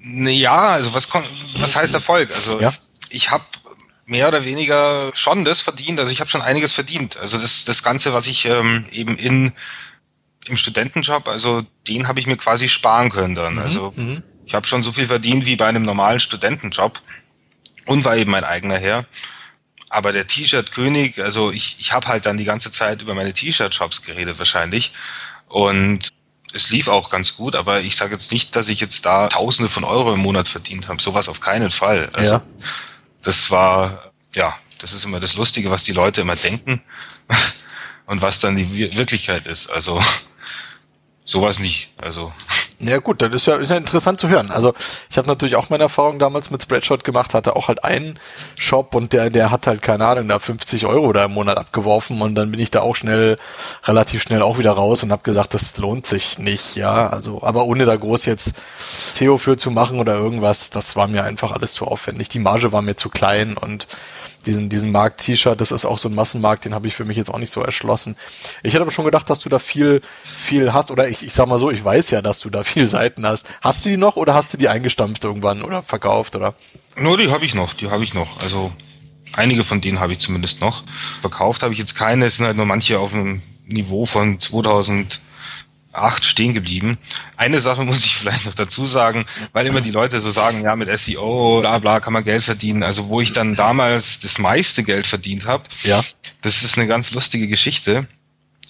[0.02, 1.08] Ja, also was
[1.58, 2.30] was heißt Erfolg?
[2.34, 2.72] Also ja?
[3.10, 3.44] ich habe
[4.06, 6.00] mehr oder weniger schon das verdient.
[6.00, 7.16] Also ich habe schon einiges verdient.
[7.16, 9.52] Also das, das Ganze, was ich ähm, eben in
[10.48, 13.54] im Studentenjob, also den habe ich mir quasi sparen können dann.
[13.54, 14.22] Mhm, also mhm.
[14.50, 17.00] Ich habe schon so viel verdient wie bei einem normalen Studentenjob
[17.86, 19.06] und war eben mein eigener Herr.
[19.88, 24.02] Aber der T-Shirt-König, also ich, ich habe halt dann die ganze Zeit über meine T-Shirt-Shops
[24.02, 24.92] geredet wahrscheinlich.
[25.46, 26.08] Und
[26.52, 29.70] es lief auch ganz gut, aber ich sage jetzt nicht, dass ich jetzt da Tausende
[29.70, 31.00] von Euro im Monat verdient habe.
[31.00, 32.10] Sowas auf keinen Fall.
[32.14, 32.42] Also ja.
[33.22, 36.82] das war, ja, das ist immer das Lustige, was die Leute immer denken
[38.06, 39.70] und was dann die Wirklichkeit ist.
[39.70, 40.02] Also
[41.24, 41.92] sowas nicht.
[41.98, 42.32] Also
[42.80, 44.50] ja gut, dann ist ja, ist ja interessant zu hören.
[44.50, 44.72] Also
[45.10, 48.18] ich habe natürlich auch meine Erfahrung damals mit Spreadshot gemacht, hatte auch halt einen
[48.58, 52.22] Shop und der, der hat halt, keine Ahnung, da 50 Euro da im Monat abgeworfen
[52.22, 53.38] und dann bin ich da auch schnell,
[53.84, 57.08] relativ schnell auch wieder raus und habe gesagt, das lohnt sich nicht, ja.
[57.08, 58.54] Also, aber ohne da groß jetzt
[59.12, 62.30] SEO für zu machen oder irgendwas, das war mir einfach alles zu aufwendig.
[62.30, 63.88] Die Marge war mir zu klein und
[64.46, 67.16] diesen, diesen Markt T-Shirt, das ist auch so ein Massenmarkt, den habe ich für mich
[67.16, 68.16] jetzt auch nicht so erschlossen.
[68.62, 70.00] Ich hätte aber schon gedacht, dass du da viel,
[70.38, 72.88] viel hast, oder ich, ich sag mal so, ich weiß ja, dass du da viel
[72.88, 73.46] Seiten hast.
[73.60, 76.54] Hast du die noch oder hast du die eingestampft irgendwann oder verkauft oder?
[76.96, 78.40] Nur die habe ich noch, die habe ich noch.
[78.40, 78.72] Also
[79.32, 80.84] einige von denen habe ich zumindest noch.
[81.20, 85.20] Verkauft habe ich jetzt keine, es sind halt nur manche auf einem Niveau von 2000
[85.92, 86.98] acht stehen geblieben.
[87.36, 90.76] Eine Sache muss ich vielleicht noch dazu sagen, weil immer die Leute so sagen, ja,
[90.76, 92.82] mit SEO, bla bla, kann man Geld verdienen.
[92.82, 96.02] Also wo ich dann damals das meiste Geld verdient habe, ja.
[96.42, 98.06] das ist eine ganz lustige Geschichte.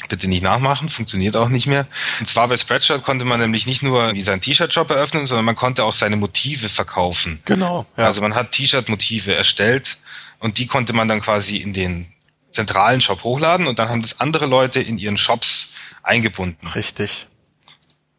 [0.08, 1.86] Bitte nicht nachmachen, funktioniert auch nicht mehr.
[2.20, 5.56] Und zwar bei Spreadshirt konnte man nämlich nicht nur wie seinen T-Shirt-Shop eröffnen, sondern man
[5.56, 7.40] konnte auch seine Motive verkaufen.
[7.44, 7.84] Genau.
[7.98, 8.06] Ja.
[8.06, 9.98] Also man hat T-Shirt-Motive erstellt
[10.38, 12.10] und die konnte man dann quasi in den
[12.50, 16.66] zentralen Shop hochladen und dann haben das andere Leute in ihren Shops eingebunden.
[16.68, 17.26] Richtig.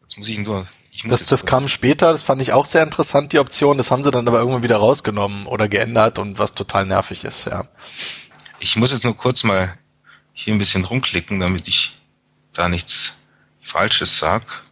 [0.02, 0.66] Jetzt muss ich nur.
[0.90, 3.78] Ich muss das das kam später, das fand ich auch sehr interessant, die Option.
[3.78, 7.46] Das haben sie dann aber irgendwann wieder rausgenommen oder geändert und was total nervig ist,
[7.46, 7.66] ja.
[8.60, 9.78] Ich muss jetzt nur kurz mal
[10.34, 11.98] hier ein bisschen rumklicken, damit ich
[12.52, 13.24] da nichts
[13.62, 14.64] Falsches sag.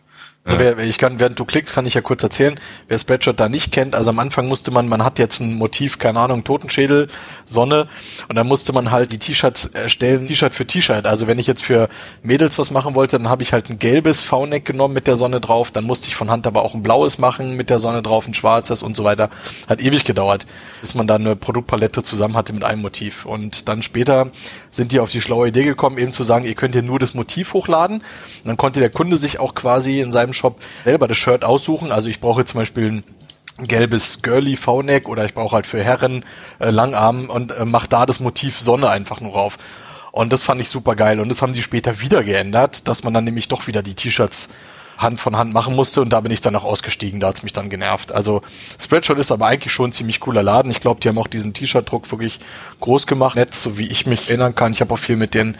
[0.42, 3.50] Also wer, ich kann, während du klickst, kann ich ja kurz erzählen, wer Spreadshirt da
[3.50, 7.08] nicht kennt, also am Anfang musste man, man hat jetzt ein Motiv, keine Ahnung, Totenschädel,
[7.44, 7.88] Sonne,
[8.26, 11.06] und dann musste man halt die T-Shirts erstellen, T-Shirt für T-Shirt.
[11.06, 11.90] Also wenn ich jetzt für
[12.22, 15.42] Mädels was machen wollte, dann habe ich halt ein gelbes V-Neck genommen mit der Sonne
[15.42, 18.26] drauf, dann musste ich von Hand aber auch ein blaues machen mit der Sonne drauf,
[18.26, 19.28] ein schwarzes und so weiter.
[19.68, 20.46] Hat ewig gedauert,
[20.80, 23.26] bis man dann eine Produktpalette zusammen hatte mit einem Motiv.
[23.26, 24.30] Und dann später
[24.70, 27.12] sind die auf die schlaue Idee gekommen, eben zu sagen, ihr könnt hier nur das
[27.12, 27.98] Motiv hochladen.
[27.98, 31.44] Und dann konnte der Kunde sich auch quasi in seinem seinem Shop selber das Shirt
[31.44, 31.92] aussuchen.
[31.92, 33.04] Also ich brauche zum Beispiel ein
[33.66, 36.24] gelbes Girly V-Neck oder ich brauche halt für Herren
[36.60, 39.58] äh, Langarm und äh, mach da das Motiv Sonne einfach nur rauf.
[40.12, 41.20] Und das fand ich super geil.
[41.20, 44.48] Und das haben die später wieder geändert, dass man dann nämlich doch wieder die T-Shirts
[45.00, 47.52] Hand von Hand machen musste und da bin ich dann auch ausgestiegen, da hat's mich
[47.52, 48.12] dann genervt.
[48.12, 48.42] Also
[48.80, 50.70] Spreadshot ist aber eigentlich schon ein ziemlich cooler Laden.
[50.70, 52.40] Ich glaube, die haben auch diesen T-Shirt-Druck wirklich
[52.80, 53.36] groß gemacht.
[53.36, 54.72] Netz, so wie ich mich erinnern kann.
[54.72, 55.56] Ich habe auch viel mit denen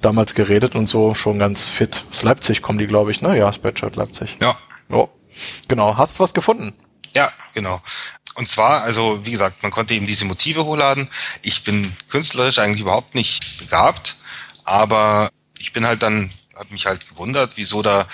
[0.00, 2.04] damals geredet und so, schon ganz fit.
[2.10, 3.36] Aus Leipzig kommen die, glaube ich, ne?
[3.38, 4.36] Ja, Spreadshot Leipzig.
[4.40, 4.56] Ja.
[4.90, 5.08] Oh.
[5.68, 5.96] Genau.
[5.96, 6.74] Hast du was gefunden?
[7.14, 7.80] Ja, genau.
[8.34, 11.08] Und zwar, also wie gesagt, man konnte eben diese Motive hochladen.
[11.42, 14.16] Ich bin künstlerisch eigentlich überhaupt nicht begabt,
[14.64, 18.08] aber ich bin halt dann, hat mich halt gewundert, wieso da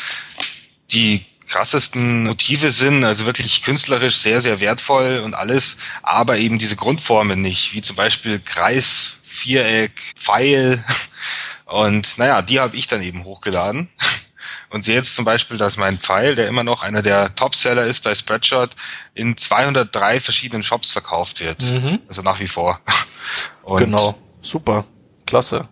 [0.93, 6.77] die krassesten Motive sind, also wirklich künstlerisch sehr, sehr wertvoll und alles, aber eben diese
[6.77, 10.85] Grundformen nicht, wie zum Beispiel Kreis, Viereck, Pfeil.
[11.67, 13.89] Und naja, die habe ich dann eben hochgeladen.
[14.71, 18.05] Und sehe jetzt zum Beispiel, dass mein Pfeil, der immer noch einer der Topseller ist
[18.05, 18.77] bei Spreadshot,
[19.15, 21.63] in 203 verschiedenen Shops verkauft wird.
[21.63, 21.99] Mhm.
[22.07, 22.81] Also nach wie vor.
[23.63, 24.85] Und genau, super,
[25.27, 25.69] klasse.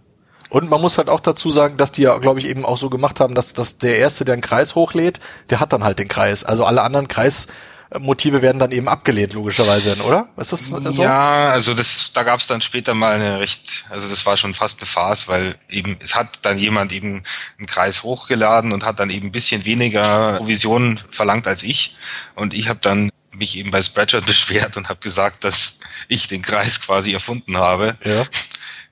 [0.49, 2.91] Und man muss halt auch dazu sagen, dass die ja, glaube ich, eben auch so
[2.91, 6.09] gemacht haben, dass, dass der Erste, der einen Kreis hochlädt, der hat dann halt den
[6.09, 6.45] Kreis.
[6.45, 7.49] Also alle anderen Kreis
[7.97, 10.29] Motive werden dann eben abgelehnt, logischerweise, oder?
[10.37, 11.03] Ist das so?
[11.03, 14.53] Ja, also das, da gab es dann später mal eine recht, also das war schon
[14.53, 17.23] fast eine Farce, weil eben, es hat dann jemand eben
[17.57, 21.97] einen Kreis hochgeladen und hat dann eben ein bisschen weniger Provision verlangt als ich.
[22.35, 26.43] Und ich habe dann mich eben bei Spreadshirt beschwert und habe gesagt, dass ich den
[26.43, 27.95] Kreis quasi erfunden habe.
[28.05, 28.27] Ja.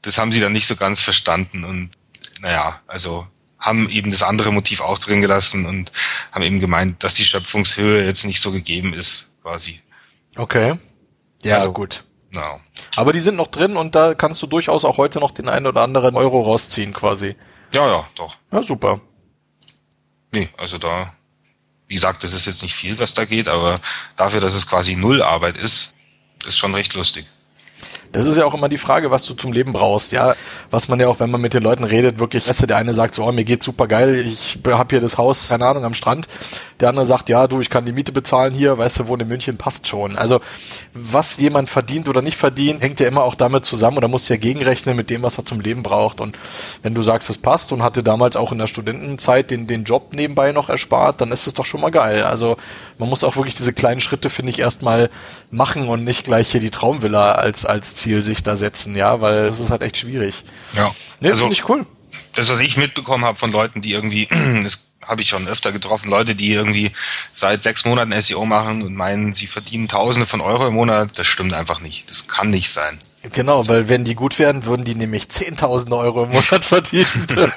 [0.06, 1.90] Das haben sie dann nicht so ganz verstanden und
[2.40, 3.26] naja, also
[3.58, 5.90] haben eben das andere Motiv auch drin gelassen und
[6.30, 9.80] haben eben gemeint, dass die Schöpfungshöhe jetzt nicht so gegeben ist, quasi.
[10.36, 10.78] Okay.
[11.42, 12.04] Ja, also, gut.
[12.30, 12.60] No.
[12.94, 15.66] Aber die sind noch drin und da kannst du durchaus auch heute noch den einen
[15.66, 17.34] oder anderen Euro rausziehen, quasi.
[17.74, 18.36] Ja, ja, doch.
[18.52, 19.00] Ja, super.
[20.32, 21.14] Nee, also da,
[21.88, 23.74] wie gesagt, das ist jetzt nicht viel, was da geht, aber
[24.14, 25.96] dafür, dass es quasi Null Arbeit ist,
[26.46, 27.26] ist schon recht lustig.
[28.16, 30.35] Das ist ja auch immer die Frage, was du zum Leben brauchst, ja.
[30.70, 32.94] Was man ja auch, wenn man mit den Leuten redet, wirklich, weißt du, der eine
[32.94, 35.92] sagt so, oh, mir geht's super geil, ich hab hier das Haus, keine Ahnung, am
[35.92, 36.26] Strand.
[36.81, 39.29] Der andere sagt, ja, du, ich kann die Miete bezahlen hier, weißt du, wohne in
[39.29, 40.16] München, passt schon.
[40.16, 40.40] Also,
[40.94, 44.37] was jemand verdient oder nicht verdient, hängt ja immer auch damit zusammen oder muss ja
[44.37, 46.20] gegenrechnen mit dem, was er zum Leben braucht.
[46.20, 46.38] Und
[46.83, 50.14] wenn du sagst, es passt und hatte damals auch in der Studentenzeit den, den Job
[50.14, 52.22] nebenbei noch erspart, dann ist es doch schon mal geil.
[52.22, 52.57] Also,
[52.98, 55.11] man muss auch wirklich diese kleinen Schritte, finde ich, erstmal
[55.50, 59.46] machen und nicht gleich hier die Traumvilla als, als Ziel sich da setzen, ja, weil
[59.46, 60.44] es ist halt echt schwierig.
[60.74, 60.94] Ja.
[61.20, 61.87] Nee, also, finde ich cool.
[62.35, 64.26] Das, was ich mitbekommen habe von Leuten, die irgendwie,
[64.62, 66.92] das habe ich schon öfter getroffen, Leute, die irgendwie
[67.32, 71.26] seit sechs Monaten SEO machen und meinen, sie verdienen Tausende von Euro im Monat, das
[71.26, 72.11] stimmt einfach nicht.
[72.11, 72.98] Das kann nicht sein.
[73.32, 77.06] Genau, weil wenn die gut wären, würden die nämlich 10.000 Euro im Monat verdienen.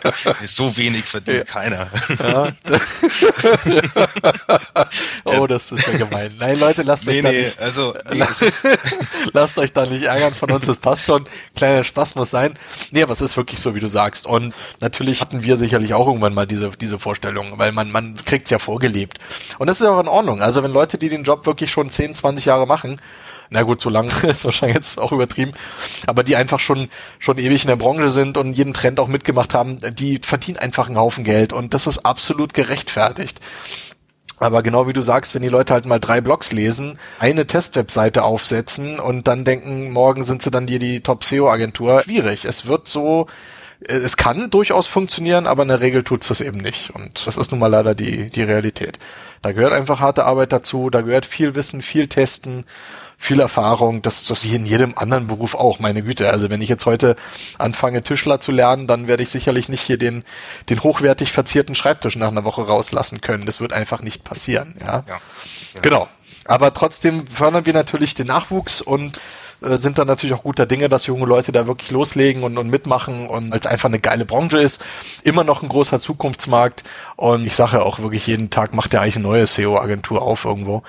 [0.45, 1.43] so wenig verdient ja.
[1.43, 1.91] keiner.
[2.19, 2.47] Ja.
[5.25, 6.35] oh, das ist ja gemein.
[6.39, 8.23] Nein, Leute, lasst nee, euch da nee, nicht, also, nee,
[9.33, 11.25] lasst euch da nicht ärgern von uns, das passt schon.
[11.55, 12.57] Kleiner Spaß muss sein.
[12.91, 14.25] Nee, aber es ist wirklich so, wie du sagst.
[14.25, 18.49] Und natürlich hatten wir sicherlich auch irgendwann mal diese, diese Vorstellung, weil man, man kriegt's
[18.49, 19.19] ja vorgelebt.
[19.57, 20.41] Und das ist auch in Ordnung.
[20.41, 22.99] Also wenn Leute, die den Job wirklich schon 10, 20 Jahre machen,
[23.49, 25.51] na gut, so lang ist wahrscheinlich jetzt auch übertrieben,
[26.05, 29.53] aber die einfach schon, schon ewig in der Branche sind und jeden Trend auch mitgemacht
[29.53, 33.39] haben, die verdienen einfach einen Haufen Geld und das ist absolut gerechtfertigt.
[34.39, 38.23] Aber genau wie du sagst, wenn die Leute halt mal drei Blogs lesen, eine Testwebseite
[38.23, 42.45] aufsetzen und dann denken, morgen sind sie dann dir die Top-SEO-Agentur, schwierig.
[42.45, 43.27] Es wird so,
[43.81, 46.91] es kann durchaus funktionieren, aber in der Regel tut es das eben nicht.
[46.91, 48.97] Und das ist nun mal leider die, die Realität.
[49.41, 52.65] Da gehört einfach harte Arbeit dazu, da gehört viel Wissen, viel Testen
[53.21, 56.29] viel Erfahrung, das, das wie in jedem anderen Beruf auch, meine Güte.
[56.31, 57.17] Also wenn ich jetzt heute
[57.57, 60.23] anfange, Tischler zu lernen, dann werde ich sicherlich nicht hier den,
[60.69, 63.45] den hochwertig verzierten Schreibtisch nach einer Woche rauslassen können.
[63.45, 65.03] Das wird einfach nicht passieren, ja.
[65.05, 65.19] ja.
[65.81, 66.07] Genau.
[66.45, 69.19] Aber trotzdem fördern wir natürlich den Nachwuchs und
[69.61, 72.69] äh, sind dann natürlich auch guter Dinge, dass junge Leute da wirklich loslegen und, und
[72.69, 74.81] mitmachen und als einfach eine geile Branche ist,
[75.23, 76.85] immer noch ein großer Zukunftsmarkt
[77.17, 80.45] und ich sage ja auch wirklich jeden Tag macht ja eigentlich eine neue SEO-Agentur auf
[80.45, 80.83] irgendwo.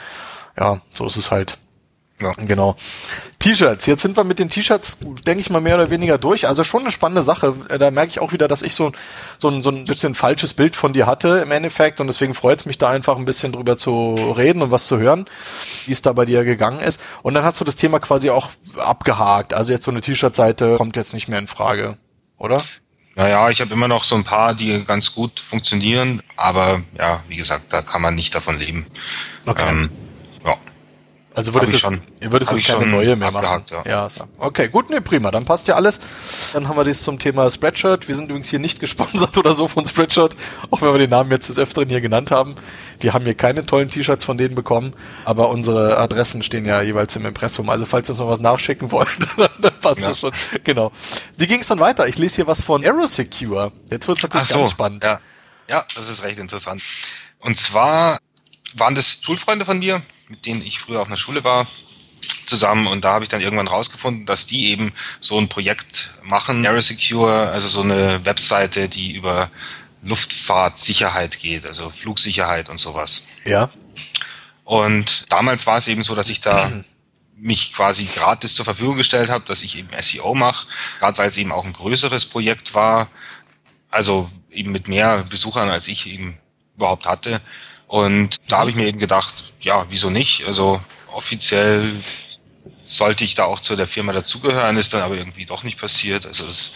[0.57, 1.59] Ja, so ist es halt.
[2.21, 2.33] Ja.
[2.33, 2.77] Genau.
[3.39, 3.87] T-Shirts.
[3.87, 6.47] Jetzt sind wir mit den T-Shirts, denke ich mal, mehr oder weniger durch.
[6.47, 7.55] Also schon eine spannende Sache.
[7.79, 8.93] Da merke ich auch wieder, dass ich so,
[9.39, 12.01] so, ein, so ein bisschen falsches Bild von dir hatte im Endeffekt.
[12.01, 14.99] Und deswegen freut es mich da einfach ein bisschen drüber zu reden und was zu
[14.99, 15.25] hören,
[15.87, 17.01] wie es da bei dir gegangen ist.
[17.23, 19.55] Und dann hast du das Thema quasi auch abgehakt.
[19.55, 21.97] Also jetzt so eine T-Shirt-Seite kommt jetzt nicht mehr in Frage,
[22.37, 22.63] oder?
[23.17, 26.23] Naja, ich habe immer noch so ein paar, die ganz gut funktionieren.
[26.37, 28.87] Aber ja, wie gesagt, da kann man nicht davon leben.
[29.47, 29.69] Okay.
[29.69, 29.91] Ähm,
[31.35, 33.65] also würdest du jetzt, würdest jetzt keine neue mehr machen?
[33.71, 33.83] Ja.
[33.87, 34.25] ja so.
[34.39, 35.31] Okay, gut, ne, prima.
[35.31, 36.01] Dann passt ja alles.
[36.53, 38.09] Dann haben wir das zum Thema Spreadshirt.
[38.09, 40.37] Wir sind übrigens hier nicht gesponsert oder so von Spreadshirt,
[40.71, 42.57] auch wenn wir den Namen jetzt des Öfteren hier genannt haben.
[42.99, 47.15] Wir haben hier keine tollen T-Shirts von denen bekommen, aber unsere Adressen stehen ja jeweils
[47.15, 47.71] im Impressum.
[47.71, 49.09] Also falls ihr uns noch was nachschicken wollt,
[49.61, 50.09] dann passt ja.
[50.09, 50.33] das schon.
[50.65, 50.91] Genau.
[51.37, 52.09] Wie ging es dann weiter?
[52.09, 53.71] Ich lese hier was von Aerosecure.
[53.91, 55.05] Jetzt wird es natürlich so, ganz spannend.
[55.05, 55.21] Ja.
[55.69, 56.83] ja, das ist recht interessant.
[57.39, 58.19] Und zwar
[58.75, 61.69] waren das Schulfreunde von mir, mit denen ich früher auf einer Schule war,
[62.47, 66.65] zusammen und da habe ich dann irgendwann rausgefunden, dass die eben so ein Projekt machen,
[66.65, 69.51] Aerosecure, also so eine Webseite, die über
[70.03, 73.27] Luftfahrtsicherheit geht, also Flugsicherheit und sowas.
[73.45, 73.69] Ja.
[74.65, 76.73] Und damals war es eben so, dass ich da
[77.37, 80.67] mich quasi gratis zur Verfügung gestellt habe, dass ich eben SEO mache,
[80.99, 83.09] gerade weil es eben auch ein größeres Projekt war,
[83.91, 86.39] also eben mit mehr Besuchern als ich eben
[86.77, 87.41] überhaupt hatte.
[87.91, 90.45] Und da habe ich mir eben gedacht, ja, wieso nicht?
[90.47, 90.81] Also
[91.13, 91.93] offiziell
[92.87, 96.25] sollte ich da auch zu der Firma dazugehören, ist dann aber irgendwie doch nicht passiert.
[96.25, 96.73] Also das ist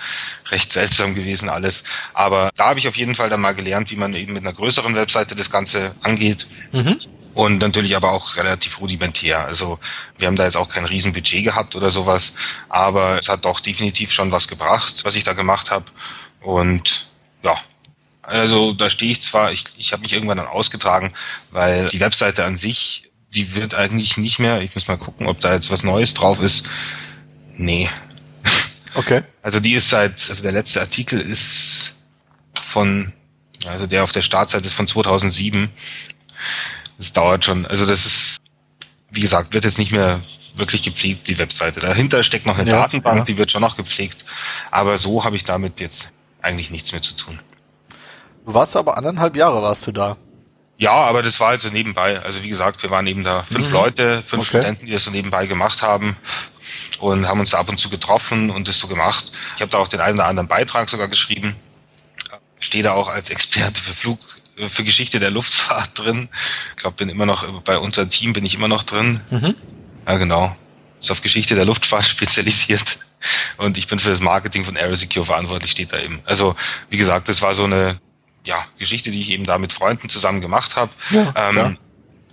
[0.50, 1.84] recht seltsam gewesen alles.
[2.14, 4.52] Aber da habe ich auf jeden Fall dann mal gelernt, wie man eben mit einer
[4.52, 6.48] größeren Webseite das Ganze angeht.
[6.72, 6.98] Mhm.
[7.34, 9.44] Und natürlich aber auch relativ rudimentär.
[9.44, 9.78] Also
[10.18, 12.34] wir haben da jetzt auch kein Riesenbudget gehabt oder sowas,
[12.68, 15.84] aber es hat doch definitiv schon was gebracht, was ich da gemacht habe.
[16.40, 17.06] Und
[17.44, 17.56] ja,
[18.26, 21.14] also da stehe ich zwar, ich, ich habe mich irgendwann dann ausgetragen,
[21.50, 25.40] weil die Webseite an sich die wird eigentlich nicht mehr, ich muss mal gucken, ob
[25.40, 26.68] da jetzt was Neues drauf ist.
[27.56, 27.88] Nee.
[28.94, 29.22] Okay.
[29.44, 32.06] Also die ist seit, also der letzte Artikel ist
[32.58, 33.12] von,
[33.66, 35.68] also der auf der Startseite ist von 2007.
[36.96, 38.38] Das dauert schon, also das ist,
[39.10, 40.22] wie gesagt, wird jetzt nicht mehr
[40.54, 41.80] wirklich gepflegt, die Webseite.
[41.80, 43.24] Dahinter steckt noch eine ja, Datenbank, ja.
[43.24, 44.24] die wird schon noch gepflegt.
[44.70, 47.38] Aber so habe ich damit jetzt eigentlich nichts mehr zu tun.
[48.44, 50.16] Du warst aber anderthalb Jahre warst du da.
[50.76, 52.20] Ja, aber das war also nebenbei.
[52.20, 53.72] Also wie gesagt, wir waren eben da fünf mhm.
[53.72, 54.58] Leute, fünf okay.
[54.58, 56.16] Studenten, die das so nebenbei gemacht haben
[56.98, 59.32] und haben uns da ab und zu getroffen und das so gemacht.
[59.56, 61.56] Ich habe da auch den einen oder anderen Beitrag sogar geschrieben.
[62.60, 64.18] Stehe da auch als Experte für Flug,
[64.68, 66.28] für Geschichte der Luftfahrt drin.
[66.70, 69.20] Ich glaube, bin immer noch bei unserem Team bin ich immer noch drin.
[69.30, 69.54] Mhm.
[70.06, 70.56] Ja, genau.
[71.00, 72.98] Ist auf Geschichte der Luftfahrt spezialisiert.
[73.56, 76.20] Und ich bin für das Marketing von Aerosecure verantwortlich, steht da eben.
[76.26, 76.56] Also,
[76.90, 77.98] wie gesagt, das war so eine
[78.46, 80.92] ja, Geschichte, die ich eben da mit Freunden zusammen gemacht habe.
[81.10, 81.78] Ja, ähm,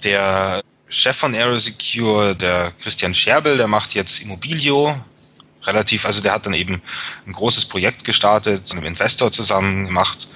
[0.04, 5.00] der Chef von Aerosecure, der Christian Scherbel, der macht jetzt Immobilio.
[5.64, 6.82] Relativ, also der hat dann eben
[7.28, 10.28] ein großes Projekt gestartet, mit einem Investor zusammen gemacht,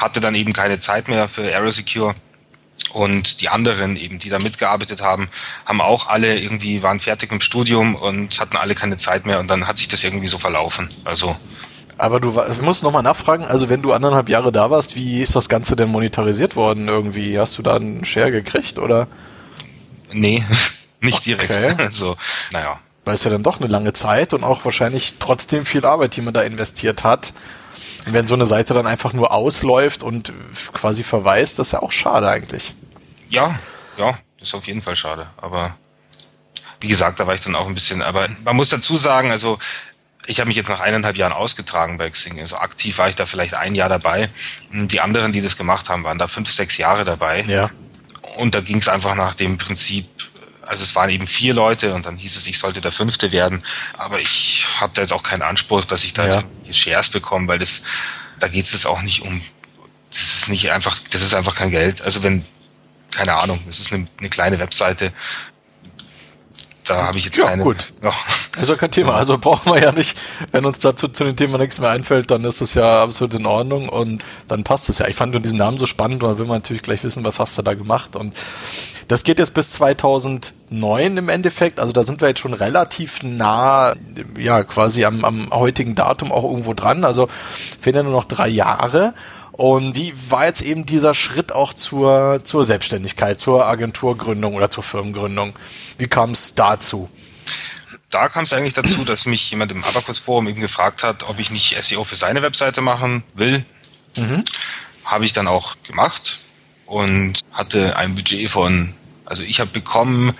[0.00, 2.14] hatte dann eben keine Zeit mehr für Aerosecure.
[2.92, 5.28] Und die anderen eben, die da mitgearbeitet haben,
[5.64, 9.48] haben auch alle irgendwie, waren fertig im Studium und hatten alle keine Zeit mehr und
[9.48, 10.90] dann hat sich das irgendwie so verlaufen.
[11.04, 11.36] Also
[11.98, 15.34] aber du ich muss nochmal nachfragen, also wenn du anderthalb Jahre da warst, wie ist
[15.34, 17.38] das Ganze denn monetarisiert worden irgendwie?
[17.38, 19.08] Hast du da einen Share gekriegt oder?
[20.12, 20.44] Nee,
[21.00, 21.50] nicht direkt.
[21.50, 21.74] Okay.
[21.78, 22.16] Also,
[22.52, 22.80] naja.
[23.04, 26.22] Weil es ja dann doch eine lange Zeit und auch wahrscheinlich trotzdem viel Arbeit, die
[26.22, 27.32] man da investiert hat.
[28.04, 30.32] Und wenn so eine Seite dann einfach nur ausläuft und
[30.72, 32.74] quasi verweist, das ist ja auch schade eigentlich.
[33.28, 33.58] Ja,
[33.96, 35.28] ja, das ist auf jeden Fall schade.
[35.36, 35.76] Aber
[36.80, 39.58] wie gesagt, da war ich dann auch ein bisschen, aber man muss dazu sagen, also
[40.26, 42.38] ich habe mich jetzt nach eineinhalb Jahren ausgetragen bei Xing.
[42.40, 44.30] Also aktiv war ich da vielleicht ein Jahr dabei.
[44.72, 47.42] Die anderen, die das gemacht haben, waren da fünf, sechs Jahre dabei.
[47.42, 47.70] Ja.
[48.36, 50.06] Und da ging es einfach nach dem Prinzip,
[50.62, 53.62] also es waren eben vier Leute und dann hieß es, ich sollte der fünfte werden.
[53.96, 56.42] Aber ich habe da jetzt auch keinen Anspruch, dass ich da ja.
[56.64, 57.84] jetzt Shares bekomme, weil das,
[58.38, 59.40] da geht es jetzt auch nicht um,
[60.10, 62.02] das ist nicht einfach, das ist einfach kein Geld.
[62.02, 62.44] Also wenn,
[63.12, 65.12] keine Ahnung, das ist eine, eine kleine Webseite,
[66.86, 67.62] da habe ich jetzt ja, keine.
[67.62, 67.92] Gut.
[68.02, 68.12] Ja.
[68.58, 69.14] Also kein Thema.
[69.14, 70.16] Also brauchen wir ja nicht,
[70.52, 73.44] wenn uns dazu zu dem Thema nichts mehr einfällt, dann ist es ja absolut in
[73.44, 75.08] Ordnung und dann passt es ja.
[75.08, 77.38] Ich fand nur diesen Namen so spannend und dann will man natürlich gleich wissen, was
[77.38, 78.34] hast du da gemacht und
[79.08, 81.78] das geht jetzt bis 2009 im Endeffekt.
[81.78, 83.94] Also da sind wir jetzt schon relativ nah,
[84.36, 87.04] ja, quasi am, am heutigen Datum auch irgendwo dran.
[87.04, 87.28] Also
[87.80, 89.14] fehlen ja nur noch drei Jahre.
[89.56, 94.82] Und wie war jetzt eben dieser Schritt auch zur, zur Selbstständigkeit, zur Agenturgründung oder zur
[94.82, 95.54] Firmengründung?
[95.96, 97.08] Wie kam es dazu?
[98.10, 101.38] Da kam es eigentlich dazu, dass mich jemand im Abacus Forum eben gefragt hat, ob
[101.38, 103.64] ich nicht SEO für seine Webseite machen will.
[104.16, 104.44] Mhm.
[105.06, 106.40] Habe ich dann auch gemacht
[106.84, 108.92] und hatte ein Budget von,
[109.24, 110.34] also ich habe bekommen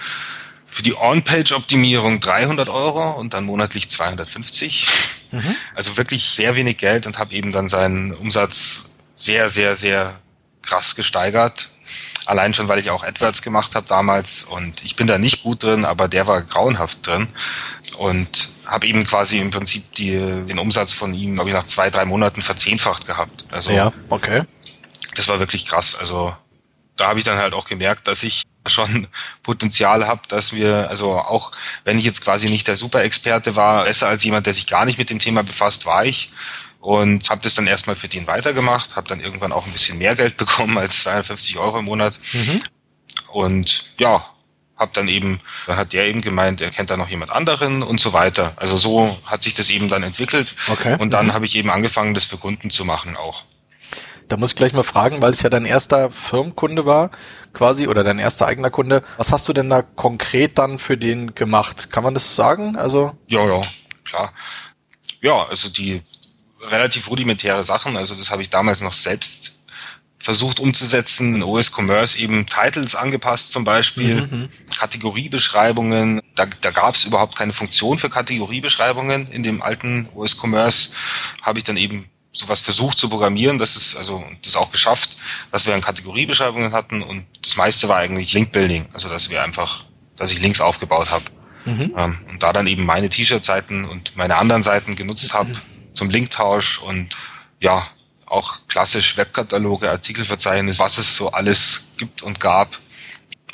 [0.67, 4.87] für die On-Page-Optimierung 300 Euro und dann monatlich 250.
[5.31, 5.57] Mhm.
[5.75, 10.21] Also wirklich sehr wenig Geld und habe eben dann seinen Umsatz sehr, sehr, sehr
[10.63, 11.71] krass gesteigert.
[12.27, 15.63] Allein schon, weil ich auch AdWords gemacht habe damals und ich bin da nicht gut
[15.63, 17.29] drin, aber der war grauenhaft drin
[17.99, 21.89] und habe eben quasi im Prinzip die, den Umsatz von ihm, glaube ich, nach zwei,
[21.89, 23.47] drei Monaten verzehnfacht gehabt.
[23.51, 24.43] Also ja, okay.
[25.15, 25.97] Das war wirklich krass.
[25.99, 26.35] Also
[26.97, 29.07] da habe ich dann halt auch gemerkt, dass ich schon
[29.45, 31.53] Potenzial habe, dass wir, also auch
[31.85, 34.99] wenn ich jetzt quasi nicht der Super-Experte war, besser als jemand, der sich gar nicht
[34.99, 36.33] mit dem Thema befasst, war ich
[36.87, 40.15] und habe das dann erstmal für den weitergemacht, habe dann irgendwann auch ein bisschen mehr
[40.15, 42.63] Geld bekommen als 250 Euro im Monat mhm.
[43.33, 44.25] und ja,
[44.77, 47.99] habe dann eben, dann hat der eben gemeint, er kennt da noch jemand anderen und
[47.99, 48.53] so weiter.
[48.55, 50.97] Also so hat sich das eben dann entwickelt okay.
[51.01, 51.33] und dann mhm.
[51.33, 53.43] habe ich eben angefangen, das für Kunden zu machen auch.
[54.29, 57.11] Da muss ich gleich mal fragen, weil es ja dein erster Firmenkunde war,
[57.53, 59.03] quasi, oder dein erster eigener Kunde.
[59.17, 61.91] Was hast du denn da konkret dann für den gemacht?
[61.91, 62.77] Kann man das sagen?
[62.77, 63.17] Also?
[63.27, 63.61] Ja, ja,
[64.05, 64.33] klar.
[65.21, 66.03] Ja, also die
[66.71, 67.97] relativ rudimentäre Sachen.
[67.97, 69.61] Also das habe ich damals noch selbst
[70.19, 71.37] versucht umzusetzen.
[71.37, 74.39] In OS Commerce eben Titles angepasst zum Beispiel, mhm.
[74.41, 74.49] mhm.
[74.77, 76.21] Kategoriebeschreibungen.
[76.35, 79.27] Da, da gab es überhaupt keine Funktion für Kategoriebeschreibungen.
[79.29, 80.91] In dem alten OS Commerce
[81.43, 83.59] habe ich dann eben sowas versucht zu programmieren.
[83.59, 85.17] Das ist also das auch geschafft,
[85.53, 88.89] dass wir dann Kategoriebeschreibungen hatten und das meiste war eigentlich Link-Building.
[88.93, 89.85] Also dass wir einfach,
[90.17, 91.25] dass ich Links aufgebaut habe.
[91.65, 91.95] Mhm.
[91.97, 95.51] Ähm, und da dann eben meine T-Shirt-Seiten und meine anderen Seiten genutzt habe,
[95.97, 97.17] zum Linktausch und
[97.61, 97.87] ja,
[98.27, 102.79] auch klassisch Webkataloge, Artikelverzeichnis, was es so alles gibt und gab,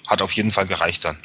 [0.07, 1.19] hat auf jeden Fall gereicht dann.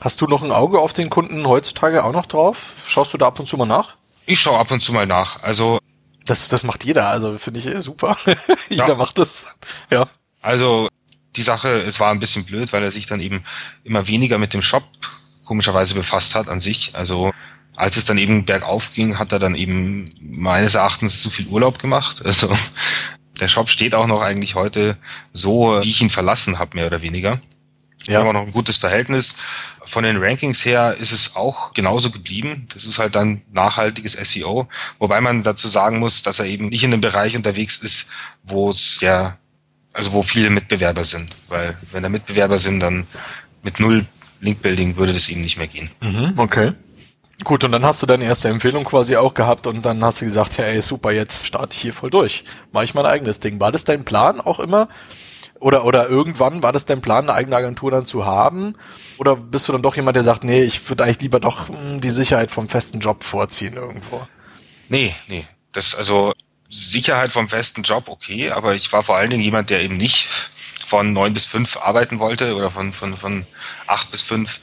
[0.00, 2.84] Hast du noch ein Auge auf den Kunden heutzutage auch noch drauf?
[2.86, 3.96] Schaust du da ab und zu mal nach?
[4.26, 5.42] Ich schaue ab und zu mal nach.
[5.42, 5.78] Also
[6.24, 8.16] das, das macht jeder, also finde ich super.
[8.68, 8.94] jeder ja.
[8.94, 9.46] macht das.
[9.90, 10.08] Ja.
[10.40, 10.88] Also
[11.36, 11.82] die Sache.
[11.82, 13.44] Es war ein bisschen blöd, weil er sich dann eben
[13.84, 14.84] immer weniger mit dem Shop
[15.44, 16.94] komischerweise befasst hat an sich.
[16.94, 17.32] Also
[17.80, 21.78] als es dann eben bergauf ging, hat er dann eben meines Erachtens zu viel Urlaub
[21.78, 22.22] gemacht.
[22.30, 22.56] Also
[23.40, 24.98] der Shop steht auch noch eigentlich heute
[25.32, 27.32] so, wie ich ihn verlassen habe, mehr oder weniger.
[28.02, 28.08] Ja.
[28.08, 29.34] Wir haben auch noch ein gutes Verhältnis.
[29.84, 32.66] Von den Rankings her ist es auch genauso geblieben.
[32.72, 34.68] Das ist halt dann nachhaltiges SEO.
[34.98, 38.10] Wobei man dazu sagen muss, dass er eben nicht in einem Bereich unterwegs ist,
[38.42, 39.38] wo es ja,
[39.92, 41.34] also wo viele Mitbewerber sind.
[41.48, 43.06] Weil wenn da Mitbewerber sind, dann
[43.62, 44.06] mit null
[44.40, 45.90] Linkbuilding würde das eben nicht mehr gehen.
[46.00, 46.72] Mhm, okay.
[47.44, 50.24] Gut, und dann hast du deine erste Empfehlung quasi auch gehabt und dann hast du
[50.24, 52.44] gesagt, hey, super, jetzt starte ich hier voll durch.
[52.72, 53.60] Mach ich mein eigenes Ding.
[53.60, 54.88] War das dein Plan auch immer?
[55.58, 58.74] Oder, oder irgendwann war das dein Plan, eine eigene Agentur dann zu haben?
[59.18, 62.00] Oder bist du dann doch jemand, der sagt, nee, ich würde eigentlich lieber doch hm,
[62.00, 64.26] die Sicherheit vom festen Job vorziehen irgendwo?
[64.88, 65.46] Nee, nee.
[65.72, 66.32] Das, also,
[66.70, 70.28] Sicherheit vom festen Job, okay, aber ich war vor allen Dingen jemand, der eben nicht
[70.86, 73.46] von neun bis fünf arbeiten wollte oder von, von, von
[73.86, 74.60] acht bis fünf.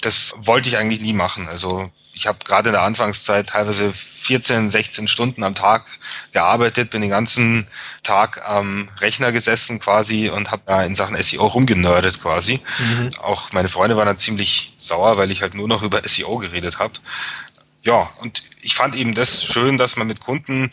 [0.00, 1.48] Das wollte ich eigentlich nie machen.
[1.48, 5.86] Also ich habe gerade in der Anfangszeit teilweise 14, 16 Stunden am Tag
[6.32, 7.68] gearbeitet, bin den ganzen
[8.02, 12.60] Tag am Rechner gesessen quasi und habe da in Sachen SEO rumgenördet quasi.
[12.78, 13.10] Mhm.
[13.22, 16.80] Auch meine Freunde waren dann ziemlich sauer, weil ich halt nur noch über SEO geredet
[16.80, 16.94] habe.
[17.82, 20.70] Ja, und ich fand eben das schön, dass man mit Kunden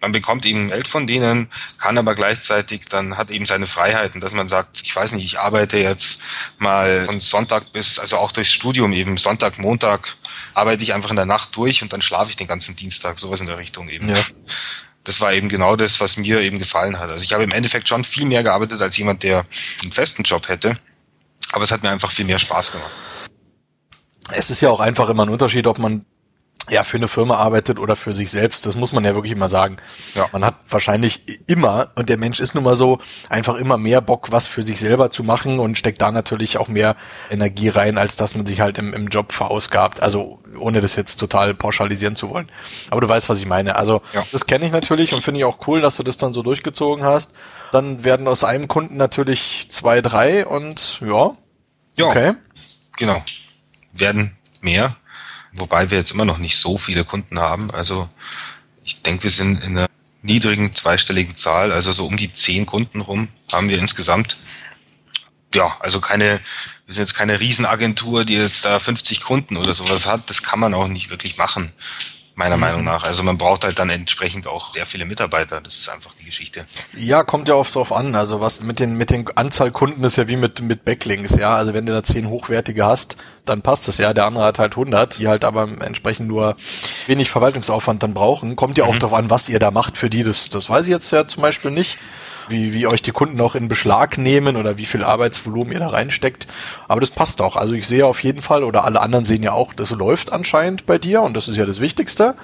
[0.00, 4.32] man bekommt eben Geld von denen, kann aber gleichzeitig dann hat eben seine Freiheiten, dass
[4.32, 6.22] man sagt, ich weiß nicht, ich arbeite jetzt
[6.58, 10.16] mal von Sonntag bis, also auch durchs Studium eben, Sonntag, Montag
[10.54, 13.40] arbeite ich einfach in der Nacht durch und dann schlafe ich den ganzen Dienstag, sowas
[13.40, 14.08] in der Richtung eben.
[14.08, 14.16] Ja.
[15.04, 17.10] Das war eben genau das, was mir eben gefallen hat.
[17.10, 19.46] Also ich habe im Endeffekt schon viel mehr gearbeitet als jemand, der
[19.82, 20.78] einen festen Job hätte,
[21.52, 22.90] aber es hat mir einfach viel mehr Spaß gemacht.
[24.32, 26.04] Es ist ja auch einfach immer ein Unterschied, ob man
[26.70, 29.48] ja, für eine Firma arbeitet oder für sich selbst, das muss man ja wirklich immer
[29.48, 29.78] sagen.
[30.14, 30.28] Ja.
[30.32, 34.30] Man hat wahrscheinlich immer, und der Mensch ist nun mal so, einfach immer mehr Bock,
[34.30, 36.96] was für sich selber zu machen und steckt da natürlich auch mehr
[37.30, 40.00] Energie rein, als dass man sich halt im, im Job verausgabt.
[40.00, 42.48] Also ohne das jetzt total pauschalisieren zu wollen.
[42.90, 43.76] Aber du weißt, was ich meine.
[43.76, 44.24] Also ja.
[44.30, 47.04] das kenne ich natürlich und finde ich auch cool, dass du das dann so durchgezogen
[47.04, 47.34] hast.
[47.72, 51.32] Dann werden aus einem Kunden natürlich zwei, drei und ja.
[51.96, 52.06] Ja.
[52.06, 52.34] Okay.
[52.96, 53.22] Genau.
[53.92, 54.96] Werden mehr
[55.52, 57.70] wobei wir jetzt immer noch nicht so viele Kunden haben.
[57.72, 58.08] Also
[58.84, 59.88] ich denke, wir sind in einer
[60.22, 64.36] niedrigen zweistelligen Zahl, also so um die zehn Kunden rum haben wir insgesamt.
[65.54, 66.40] Ja, also keine,
[66.86, 70.30] wir sind jetzt keine Riesenagentur, die jetzt da 50 Kunden oder sowas hat.
[70.30, 71.72] Das kann man auch nicht wirklich machen
[72.40, 72.60] meiner mhm.
[72.60, 73.04] Meinung nach.
[73.04, 75.60] Also man braucht halt dann entsprechend auch sehr viele Mitarbeiter.
[75.60, 76.66] Das ist einfach die Geschichte.
[76.96, 78.14] Ja, kommt ja oft drauf an.
[78.14, 81.36] Also was mit den mit den Anzahl Kunden ist ja wie mit mit Backlinks.
[81.36, 84.14] Ja, also wenn du da zehn hochwertige hast, dann passt das ja.
[84.14, 86.56] Der andere hat halt 100, die halt aber entsprechend nur
[87.06, 88.56] wenig Verwaltungsaufwand dann brauchen.
[88.56, 89.00] Kommt ja auch mhm.
[89.00, 90.24] darauf an, was ihr da macht für die.
[90.24, 91.98] Das das weiß ich jetzt ja zum Beispiel nicht
[92.50, 95.88] wie, wie euch die Kunden auch in Beschlag nehmen oder wie viel Arbeitsvolumen ihr da
[95.88, 96.46] reinsteckt.
[96.88, 97.56] Aber das passt auch.
[97.56, 100.86] Also ich sehe auf jeden Fall, oder alle anderen sehen ja auch, das läuft anscheinend
[100.86, 102.34] bei dir und das ist ja das Wichtigste.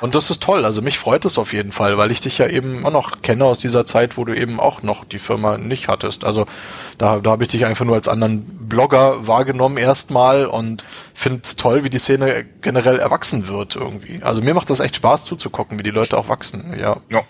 [0.00, 0.64] Und das ist toll.
[0.64, 3.44] Also mich freut es auf jeden Fall, weil ich dich ja eben auch noch kenne
[3.44, 6.24] aus dieser Zeit, wo du eben auch noch die Firma nicht hattest.
[6.24, 6.46] Also
[6.98, 10.84] da, da habe ich dich einfach nur als anderen Blogger wahrgenommen erstmal und
[11.14, 14.22] finde toll, wie die Szene generell erwachsen wird irgendwie.
[14.22, 16.74] Also mir macht das echt Spaß zuzugucken, wie die Leute auch wachsen.
[16.78, 16.98] Ja.
[17.10, 17.22] ja.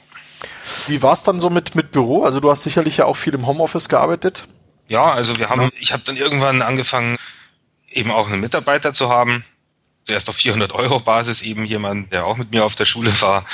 [0.87, 2.25] Wie war es dann so mit, mit Büro?
[2.25, 4.47] Also du hast sicherlich ja auch viel im Homeoffice gearbeitet.
[4.89, 5.69] Ja, also wir haben, ja.
[5.81, 7.17] ich habe dann irgendwann angefangen,
[7.91, 9.45] eben auch einen Mitarbeiter zu haben.
[10.05, 13.45] Zuerst auf 400 Euro Basis eben jemand, der auch mit mir auf der Schule war.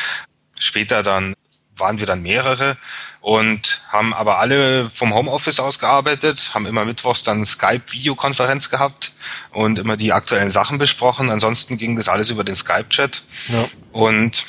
[0.58, 1.34] Später dann
[1.76, 2.76] waren wir dann mehrere
[3.20, 9.14] und haben aber alle vom Homeoffice aus gearbeitet, haben immer mittwochs dann Skype-Videokonferenz gehabt
[9.52, 11.30] und immer die aktuellen Sachen besprochen.
[11.30, 13.22] Ansonsten ging das alles über den Skype-Chat.
[13.48, 13.68] Ja.
[13.92, 14.44] Und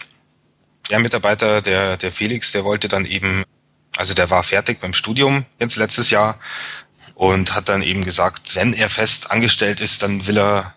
[0.89, 3.43] der Mitarbeiter, der, der Felix, der wollte dann eben,
[3.95, 6.39] also der war fertig beim Studium jetzt letztes Jahr
[7.15, 10.73] und hat dann eben gesagt, wenn er fest angestellt ist, dann will er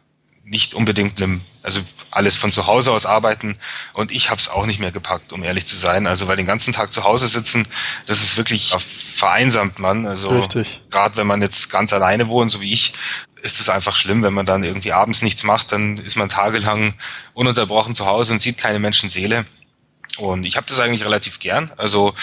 [0.46, 1.80] nicht unbedingt einem, also
[2.12, 3.58] alles von zu Hause aus arbeiten
[3.94, 6.06] und ich habe es auch nicht mehr gepackt, um ehrlich zu sein.
[6.06, 7.66] Also weil den ganzen Tag zu Hause sitzen,
[8.06, 10.06] das ist wirklich vereinsamt man.
[10.06, 10.30] Also
[10.90, 12.92] gerade wenn man jetzt ganz alleine wohnt, so wie ich,
[13.42, 16.94] ist es einfach schlimm, wenn man dann irgendwie abends nichts macht, dann ist man tagelang
[17.34, 19.46] ununterbrochen zu Hause und sieht keine Menschenseele.
[20.18, 21.72] Und ich habe das eigentlich relativ gern.
[21.76, 22.14] Also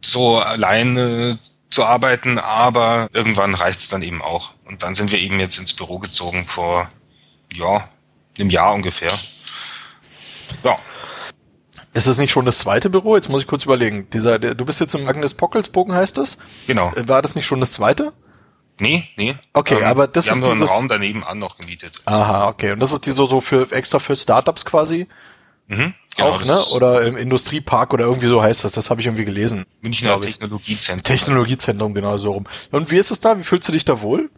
[0.00, 1.38] so alleine
[1.70, 4.52] zu arbeiten, aber irgendwann reicht's dann eben auch.
[4.64, 6.90] Und dann sind wir eben jetzt ins Büro gezogen vor
[7.52, 7.88] ja,
[8.38, 9.12] einem Jahr ungefähr.
[10.64, 10.78] Ja.
[11.92, 13.16] Ist das nicht schon das zweite Büro?
[13.16, 14.08] Jetzt muss ich kurz überlegen.
[14.10, 16.38] Dieser, der, du bist jetzt im Agnes Pockelsbogen, heißt das?
[16.66, 16.92] Genau.
[16.94, 18.12] Äh, war das nicht schon das zweite?
[18.78, 19.36] Nee, nee.
[19.52, 22.00] Okay, ähm, aber das wir ist haben nur einen Raum daneben an noch gemietet.
[22.04, 22.72] Aha, okay.
[22.72, 25.06] Und das ist die so, so für extra für Startups quasi?
[25.70, 26.60] Mhm, genau, auch, ne?
[26.72, 28.72] Oder im Industriepark oder irgendwie so heißt das.
[28.72, 29.64] Das habe ich irgendwie gelesen.
[29.80, 31.04] Münchner Technologiezentrum.
[31.04, 32.46] Technologiezentrum, genau so rum.
[32.72, 33.38] Und wie ist es da?
[33.38, 34.30] Wie fühlst du dich da wohl?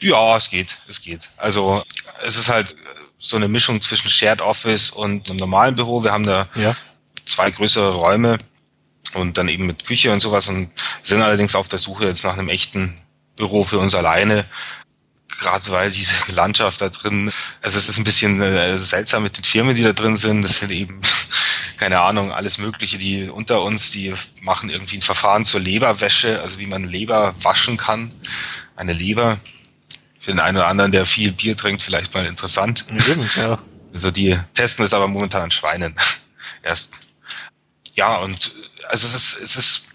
[0.00, 1.28] Ja, es geht, es geht.
[1.36, 1.82] Also
[2.24, 2.74] es ist halt
[3.18, 6.02] so eine Mischung zwischen Shared Office und einem normalen Büro.
[6.02, 6.74] Wir haben da ja.
[7.26, 8.38] zwei größere Räume
[9.12, 10.70] und dann eben mit Küche und sowas und
[11.02, 12.98] sind allerdings auf der Suche jetzt nach einem echten
[13.36, 14.46] Büro für uns alleine,
[15.38, 17.32] gerade weil diese Landschaft da drin,
[17.62, 20.42] also es ist ein bisschen äh, seltsam mit den Firmen, die da drin sind.
[20.42, 21.00] Das sind eben,
[21.78, 26.58] keine Ahnung, alles Mögliche, die unter uns, die machen irgendwie ein Verfahren zur Leberwäsche, also
[26.58, 28.12] wie man Leber waschen kann.
[28.76, 29.38] Eine Leber.
[30.20, 32.84] Für den einen oder anderen, der viel Bier trinkt, vielleicht mal interessant.
[33.36, 33.58] Ja.
[33.94, 35.96] Also die testen es aber momentan an Schweinen.
[36.62, 37.00] Erst.
[37.94, 38.52] Ja, und
[38.90, 39.85] also es ist, es ist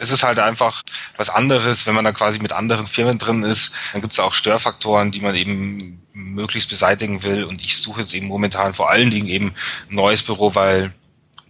[0.00, 0.82] es ist halt einfach
[1.18, 3.74] was anderes, wenn man da quasi mit anderen Firmen drin ist.
[3.92, 7.44] Dann gibt es auch Störfaktoren, die man eben möglichst beseitigen will.
[7.44, 9.54] Und ich suche jetzt eben momentan vor allen Dingen eben
[9.90, 10.94] ein neues Büro, weil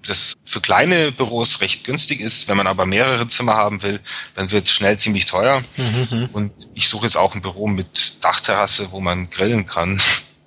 [0.05, 2.48] das für kleine Büros recht günstig ist.
[2.48, 4.01] Wenn man aber mehrere Zimmer haben will,
[4.34, 5.62] dann wird es schnell ziemlich teuer.
[5.76, 6.28] Mhm.
[6.32, 10.03] Und ich suche jetzt auch ein Büro mit Dachterrasse, wo man grillen kann.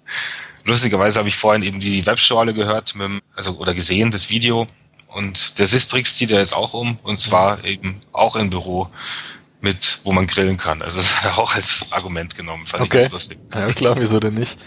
[0.66, 2.96] Lustigerweise habe ich vorhin eben die Webschorle gehört,
[3.34, 4.68] also oder gesehen, das Video.
[5.14, 8.90] Und der Sistrix zieht er jetzt auch um und zwar eben auch im Büro
[9.62, 10.82] mit, wo man grillen kann.
[10.82, 12.66] Also das hat er auch als Argument genommen.
[12.66, 12.98] Fand okay.
[12.98, 13.40] ich ganz lustig.
[13.54, 14.58] Ja klar, wieso denn nicht?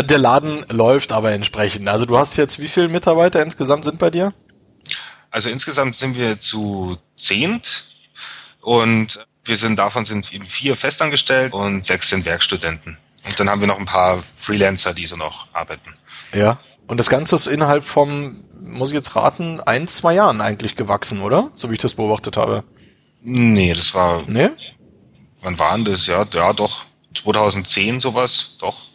[0.00, 1.88] Der Laden läuft aber entsprechend.
[1.88, 4.34] Also du hast jetzt, wie viele Mitarbeiter insgesamt sind bei dir?
[5.30, 7.88] Also insgesamt sind wir zu zehnt
[8.60, 12.98] und wir sind davon sind eben vier festangestellt und sechs sind Werkstudenten.
[13.24, 15.94] Und dann haben wir noch ein paar Freelancer, die so noch arbeiten.
[16.32, 16.58] Ja.
[16.86, 21.22] Und das Ganze ist innerhalb vom muss ich jetzt raten, ein, zwei Jahren eigentlich gewachsen,
[21.22, 21.50] oder?
[21.54, 22.64] So wie ich das beobachtet habe.
[23.22, 24.22] Nee, das war.
[24.26, 24.50] Nee?
[25.42, 26.06] Wann waren das?
[26.06, 26.84] Ja, ja, doch.
[27.14, 28.88] 2010 sowas, doch.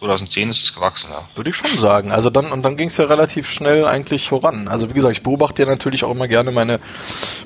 [0.00, 1.22] 2010 ist es gewachsen, ja.
[1.34, 2.10] Würde ich schon sagen.
[2.10, 4.66] Also dann, und dann ging es ja relativ schnell eigentlich voran.
[4.66, 6.80] Also wie gesagt, ich beobachte ja natürlich auch immer gerne meine,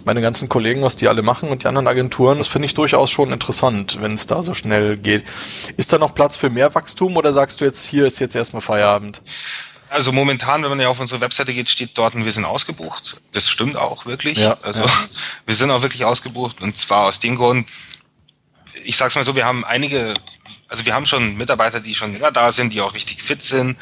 [0.05, 2.39] meine ganzen Kollegen, was die alle machen und die anderen Agenturen.
[2.39, 5.25] Das finde ich durchaus schon interessant, wenn es da so schnell geht.
[5.77, 8.63] Ist da noch Platz für mehr Wachstum oder sagst du jetzt, hier ist jetzt erstmal
[8.63, 9.21] Feierabend?
[9.95, 13.21] Also momentan, wenn man ja auf unsere Webseite geht, steht dort, wir sind ausgebucht.
[13.31, 14.39] Das stimmt auch wirklich.
[14.39, 14.91] Ja, also ja.
[15.47, 17.69] wir sind auch wirklich ausgebucht und zwar aus dem Grund,
[18.83, 20.15] ich sag's mal so, wir haben einige,
[20.67, 23.79] also wir haben schon Mitarbeiter, die schon länger da sind, die auch richtig fit sind,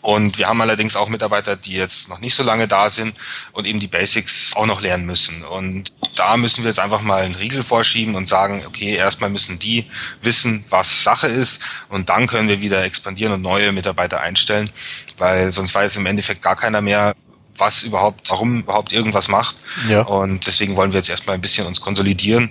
[0.00, 3.14] und wir haben allerdings auch Mitarbeiter, die jetzt noch nicht so lange da sind
[3.52, 5.44] und eben die Basics auch noch lernen müssen.
[5.44, 9.58] Und da müssen wir jetzt einfach mal einen Riegel vorschieben und sagen, okay, erstmal müssen
[9.58, 9.86] die
[10.22, 14.70] wissen, was Sache ist und dann können wir wieder expandieren und neue Mitarbeiter einstellen,
[15.18, 17.14] weil sonst weiß im Endeffekt gar keiner mehr,
[17.56, 19.56] was überhaupt, warum überhaupt irgendwas macht.
[19.88, 20.02] Ja.
[20.02, 22.50] Und deswegen wollen wir jetzt erstmal ein bisschen uns konsolidieren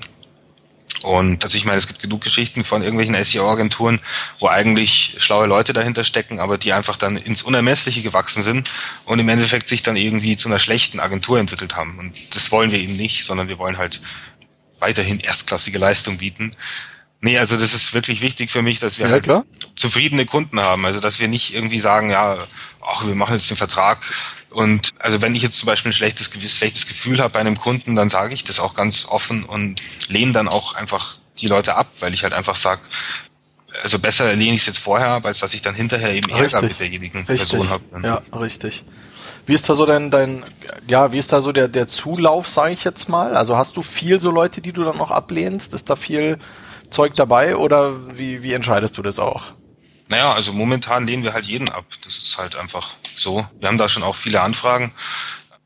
[1.03, 3.99] und also ich meine, es gibt genug Geschichten von irgendwelchen SEO-Agenturen,
[4.39, 8.71] wo eigentlich schlaue Leute dahinter stecken, aber die einfach dann ins Unermessliche gewachsen sind
[9.05, 11.99] und im Endeffekt sich dann irgendwie zu einer schlechten Agentur entwickelt haben.
[11.99, 14.01] Und das wollen wir eben nicht, sondern wir wollen halt
[14.79, 16.51] weiterhin erstklassige Leistung bieten.
[17.19, 19.43] Nee, also das ist wirklich wichtig für mich, dass wir ja, halt klar.
[19.75, 20.85] zufriedene Kunden haben.
[20.85, 22.37] Also dass wir nicht irgendwie sagen, ja,
[22.81, 23.99] ach, wir machen jetzt den Vertrag
[24.57, 27.95] und also wenn ich jetzt zum Beispiel ein schlechtes, schlechtes Gefühl habe bei einem Kunden,
[27.95, 31.89] dann sage ich das auch ganz offen und lehne dann auch einfach die Leute ab,
[31.99, 32.81] weil ich halt einfach sage,
[33.83, 36.63] also besser lehne ich es jetzt vorher ab, als dass ich dann hinterher eben Ärger
[36.63, 37.51] mit derjenigen richtig.
[37.51, 37.83] Person habe.
[38.01, 38.83] Ja, richtig.
[39.45, 40.43] Wie ist da so dein, dein,
[40.87, 43.37] ja, wie ist da so der, der Zulauf, sage ich jetzt mal?
[43.37, 45.75] Also hast du viel so Leute, die du dann noch ablehnst?
[45.75, 46.39] Ist da viel
[46.89, 49.53] Zeug dabei oder wie, wie entscheidest du das auch?
[50.09, 51.85] Naja, also momentan lehnen wir halt jeden ab.
[52.03, 53.45] Das ist halt einfach so.
[53.59, 54.93] Wir haben da schon auch viele Anfragen.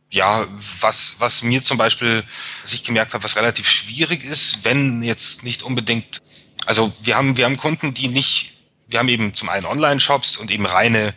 [0.10, 0.46] Ja,
[0.80, 2.24] was, was mir zum Beispiel,
[2.64, 6.22] was ich gemerkt habe, was relativ schwierig ist, wenn jetzt nicht unbedingt,
[6.66, 10.52] also wir haben, wir haben Kunden, die nicht, wir haben eben zum einen Online-Shops und
[10.52, 11.14] eben reine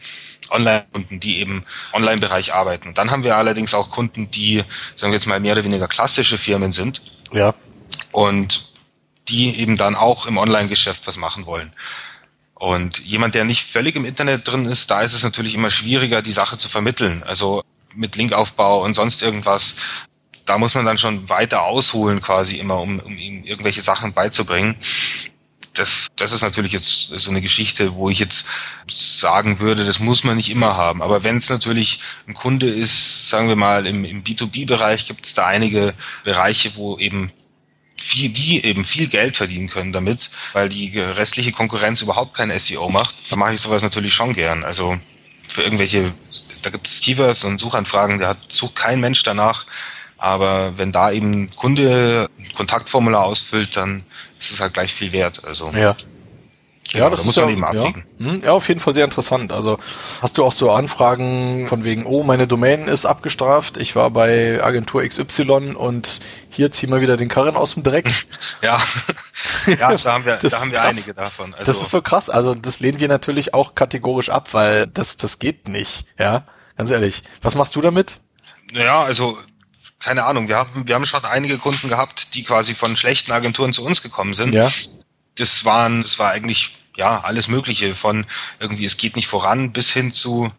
[0.51, 2.95] Online-Kunden, die eben Online-Bereich arbeiten.
[2.95, 4.63] Dann haben wir allerdings auch Kunden, die,
[4.95, 7.03] sagen wir jetzt mal, mehr oder weniger klassische Firmen sind.
[7.33, 7.55] Ja.
[8.13, 8.71] Und
[9.29, 11.73] die eben dann auch im Online-Geschäft was machen wollen.
[12.65, 16.23] Und jemand, der nicht völlig im Internet drin ist, da ist es natürlich immer schwieriger,
[16.23, 17.23] die Sache zu vermitteln.
[17.23, 17.63] Also
[17.95, 19.77] mit Linkaufbau und sonst irgendwas.
[20.47, 24.77] Da muss man dann schon weiter ausholen quasi immer, um, um ihm irgendwelche Sachen beizubringen.
[25.75, 28.47] Das, das ist natürlich jetzt so eine Geschichte, wo ich jetzt
[28.89, 31.03] sagen würde, das muss man nicht immer haben.
[31.03, 35.35] Aber wenn es natürlich ein Kunde ist, sagen wir mal, im, im B2B-Bereich gibt es
[35.35, 35.93] da einige
[36.23, 37.31] Bereiche, wo eben
[38.05, 42.91] viel, die eben viel Geld verdienen können damit, weil die restliche Konkurrenz überhaupt kein SEO
[42.91, 44.63] macht, dann mache ich sowas natürlich schon gern.
[44.63, 44.99] Also
[45.49, 46.13] für irgendwelche,
[46.63, 49.65] da gibt es Keywords und Suchanfragen, da sucht kein Mensch danach.
[50.19, 54.05] Aber wenn da eben Kunde ein Kontaktformular ausfüllt, dann
[54.39, 55.45] ist es halt gleich viel wert.
[55.45, 55.97] Also ja.
[56.93, 58.07] Ja, das da muss man ja, eben abwägen.
[58.19, 58.27] Ja.
[58.27, 59.53] Hm, ja, auf jeden Fall sehr interessant.
[59.53, 59.79] Also
[60.21, 64.63] hast du auch so Anfragen von wegen, oh, meine Domain ist abgestraft, ich war bei
[64.63, 66.21] Agentur XY und
[66.51, 68.11] hier zieh mal wieder den Karren aus dem Dreck.
[68.63, 68.81] ja,
[69.67, 71.55] ja da haben wir, da haben wir einige davon.
[71.55, 72.31] Also das ist so krass.
[72.31, 76.07] Also das lehnen wir natürlich auch kategorisch ab, weil das, das geht nicht.
[76.19, 76.45] Ja,
[76.77, 77.23] ganz ehrlich.
[77.43, 78.21] Was machst du damit?
[78.73, 79.39] Ja, also
[79.99, 83.73] keine Ahnung, wir haben, wir haben schon einige Kunden gehabt, die quasi von schlechten Agenturen
[83.73, 84.55] zu uns gekommen sind.
[84.55, 84.71] Ja.
[85.37, 88.27] Das waren, das war eigentlich, ja, alles Mögliche von
[88.61, 90.53] irgendwie, es geht nicht voran bis hin zu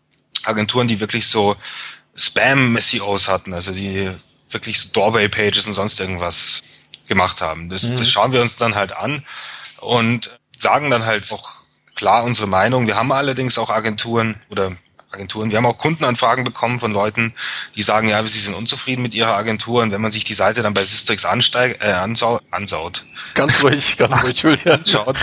[0.43, 1.55] Agenturen, die wirklich so
[2.15, 4.11] Spam-SEOs hatten, also die
[4.49, 6.61] wirklich so Doorway-Pages und sonst irgendwas
[7.07, 7.69] gemacht haben.
[7.69, 7.97] Das, mhm.
[7.97, 9.25] das schauen wir uns dann halt an
[9.79, 11.53] und sagen dann halt auch
[11.95, 12.87] klar unsere Meinung.
[12.87, 14.75] Wir haben allerdings auch Agenturen oder
[15.15, 15.49] Agenturen.
[15.49, 17.33] Wir haben auch Kundenanfragen bekommen von Leuten,
[17.75, 20.61] die sagen, ja, sie sind unzufrieden mit ihrer Agentur und wenn man sich die Seite
[20.61, 23.05] dann bei Sistrix ansteigt, äh, ansau ansaut.
[23.33, 24.75] Ganz ruhig, ganz ruhig, Julian.
[24.85, 25.17] Anschaut,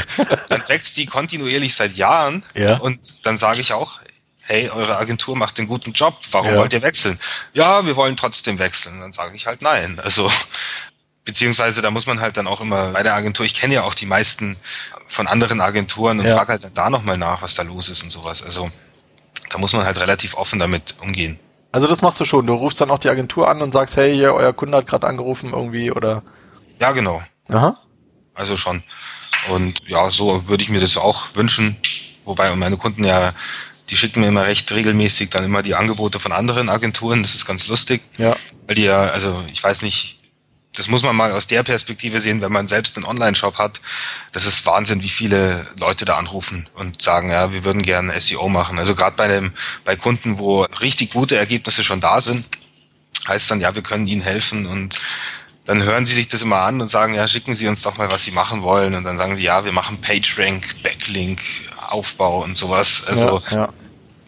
[0.48, 2.76] dann wächst die kontinuierlich seit Jahren ja.
[2.78, 4.00] und dann sage ich auch,
[4.40, 6.56] hey, eure Agentur macht einen guten Job, warum ja.
[6.56, 7.18] wollt ihr wechseln?
[7.52, 9.00] Ja, wir wollen trotzdem wechseln.
[9.00, 10.00] Dann sage ich halt nein.
[10.00, 10.30] Also
[11.24, 13.94] beziehungsweise da muss man halt dann auch immer bei der Agentur, ich kenne ja auch
[13.94, 14.56] die meisten
[15.06, 16.34] von anderen Agenturen und ja.
[16.36, 18.42] frage halt da nochmal nach, was da los ist und sowas.
[18.42, 18.70] Also
[19.52, 21.38] da muss man halt relativ offen damit umgehen.
[21.72, 22.46] Also das machst du schon.
[22.46, 25.06] Du rufst dann auch die Agentur an und sagst, hey, hier, euer Kunde hat gerade
[25.06, 26.22] angerufen irgendwie oder.
[26.80, 27.22] Ja, genau.
[27.48, 27.74] Aha.
[28.34, 28.82] Also schon.
[29.48, 31.76] Und ja, so würde ich mir das auch wünschen.
[32.24, 33.32] Wobei meine Kunden ja,
[33.88, 37.22] die schicken mir immer recht regelmäßig dann immer die Angebote von anderen Agenturen.
[37.22, 38.02] Das ist ganz lustig.
[38.16, 38.36] Ja.
[38.66, 40.18] Weil die ja, also ich weiß nicht,
[40.74, 43.80] das muss man mal aus der Perspektive sehen, wenn man selbst einen Online-Shop hat.
[44.32, 48.48] Das ist Wahnsinn, wie viele Leute da anrufen und sagen, ja, wir würden gerne SEO
[48.48, 48.78] machen.
[48.78, 49.52] Also gerade bei dem,
[49.84, 52.46] bei Kunden, wo richtig gute Ergebnisse schon da sind,
[53.28, 54.98] heißt dann, ja, wir können ihnen helfen und
[55.64, 58.10] dann hören sie sich das immer an und sagen, ja, schicken Sie uns doch mal,
[58.10, 58.94] was Sie machen wollen.
[58.94, 61.40] Und dann sagen die, ja, wir machen PageRank, Backlink,
[61.88, 63.06] Aufbau und sowas.
[63.06, 63.72] Also, ja, ja.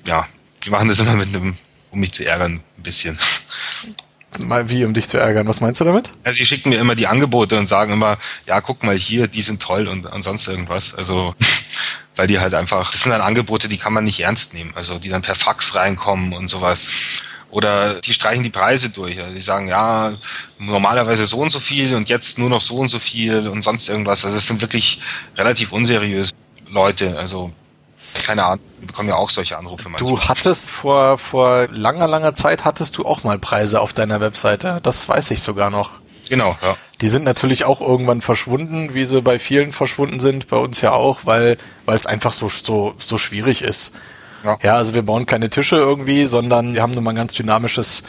[0.07, 0.29] ja
[0.65, 1.57] die machen das immer mit einem,
[1.91, 3.19] um mich zu ärgern, ein bisschen.
[4.39, 5.47] Mal wie, um dich zu ärgern.
[5.47, 6.13] Was meinst du damit?
[6.25, 9.43] Also sie schicken mir immer die Angebote und sagen immer, ja, guck mal hier, die
[9.43, 10.95] sind toll und, und sonst irgendwas.
[10.95, 11.35] Also
[12.17, 14.73] weil die halt einfach, das sind dann Angebote, die kann man nicht ernst nehmen.
[14.75, 16.91] Also die dann per Fax reinkommen und sowas.
[17.51, 19.21] Oder die streichen die Preise durch.
[19.21, 20.17] Also die sagen, ja,
[20.59, 23.89] normalerweise so und so viel und jetzt nur noch so und so viel und sonst
[23.89, 24.25] irgendwas.
[24.25, 25.01] Also es sind wirklich
[25.37, 26.33] relativ unseriöse
[26.69, 27.17] Leute.
[27.17, 27.53] Also
[28.23, 30.11] keine Ahnung, wir bekommen ja auch solche Anrufe manchmal.
[30.11, 34.81] Du hattest vor, vor langer, langer Zeit hattest du auch mal Preise auf deiner Webseite.
[34.83, 35.91] Das weiß ich sogar noch.
[36.29, 36.77] Genau, ja.
[37.01, 40.93] Die sind natürlich auch irgendwann verschwunden, wie sie bei vielen verschwunden sind, bei uns ja
[40.93, 43.95] auch, weil weil es einfach so so so schwierig ist.
[44.43, 44.59] Ja.
[44.63, 48.05] ja, also wir bauen keine Tische irgendwie, sondern wir haben nur mal ein ganz dynamisches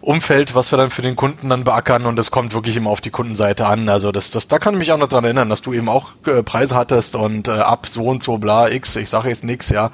[0.00, 3.00] Umfeld, was wir dann für den Kunden dann beackern und das kommt wirklich immer auf
[3.00, 3.88] die Kundenseite an.
[3.88, 6.10] Also das, das, da kann ich mich auch noch dran erinnern, dass du eben auch
[6.26, 9.70] äh, Preise hattest und äh, ab so und so bla x, ich sage jetzt nix,
[9.70, 9.90] ja.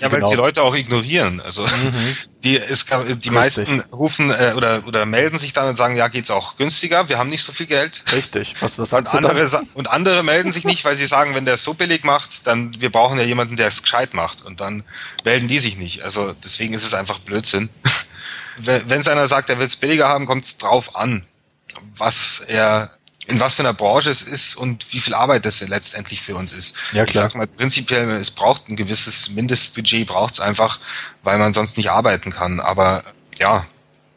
[0.00, 0.30] Ja, weil genau.
[0.30, 1.40] die Leute auch ignorieren.
[1.40, 2.16] Also mhm.
[2.44, 2.86] die, es,
[3.18, 7.08] die meisten rufen äh, oder oder melden sich dann und sagen, ja, geht's auch günstiger,
[7.08, 8.04] wir haben nicht so viel Geld.
[8.12, 8.54] Richtig.
[8.60, 9.68] Was, was sagst und du andere, dann?
[9.74, 12.80] Und andere melden sich nicht, weil sie sagen, wenn der es so billig macht, dann
[12.80, 14.44] wir brauchen ja jemanden, der es gescheit macht.
[14.44, 14.84] Und dann
[15.24, 16.02] melden die sich nicht.
[16.02, 17.70] Also deswegen ist es einfach Blödsinn
[18.58, 21.24] wenn es einer sagt, er will es billiger haben, kommt es drauf an,
[21.96, 22.90] was er
[23.28, 26.52] in was für einer Branche es ist und wie viel Arbeit das letztendlich für uns
[26.52, 26.74] ist.
[26.92, 27.26] Ja, klar.
[27.26, 30.80] Ich sag mal, prinzipiell, es braucht ein gewisses Mindestbudget, braucht es einfach,
[31.22, 32.58] weil man sonst nicht arbeiten kann.
[32.58, 33.04] Aber
[33.38, 33.66] ja,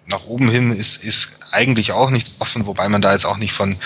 [0.06, 3.52] nach oben hin ist, ist eigentlich auch nichts offen, wobei man da jetzt auch nicht
[3.52, 3.78] von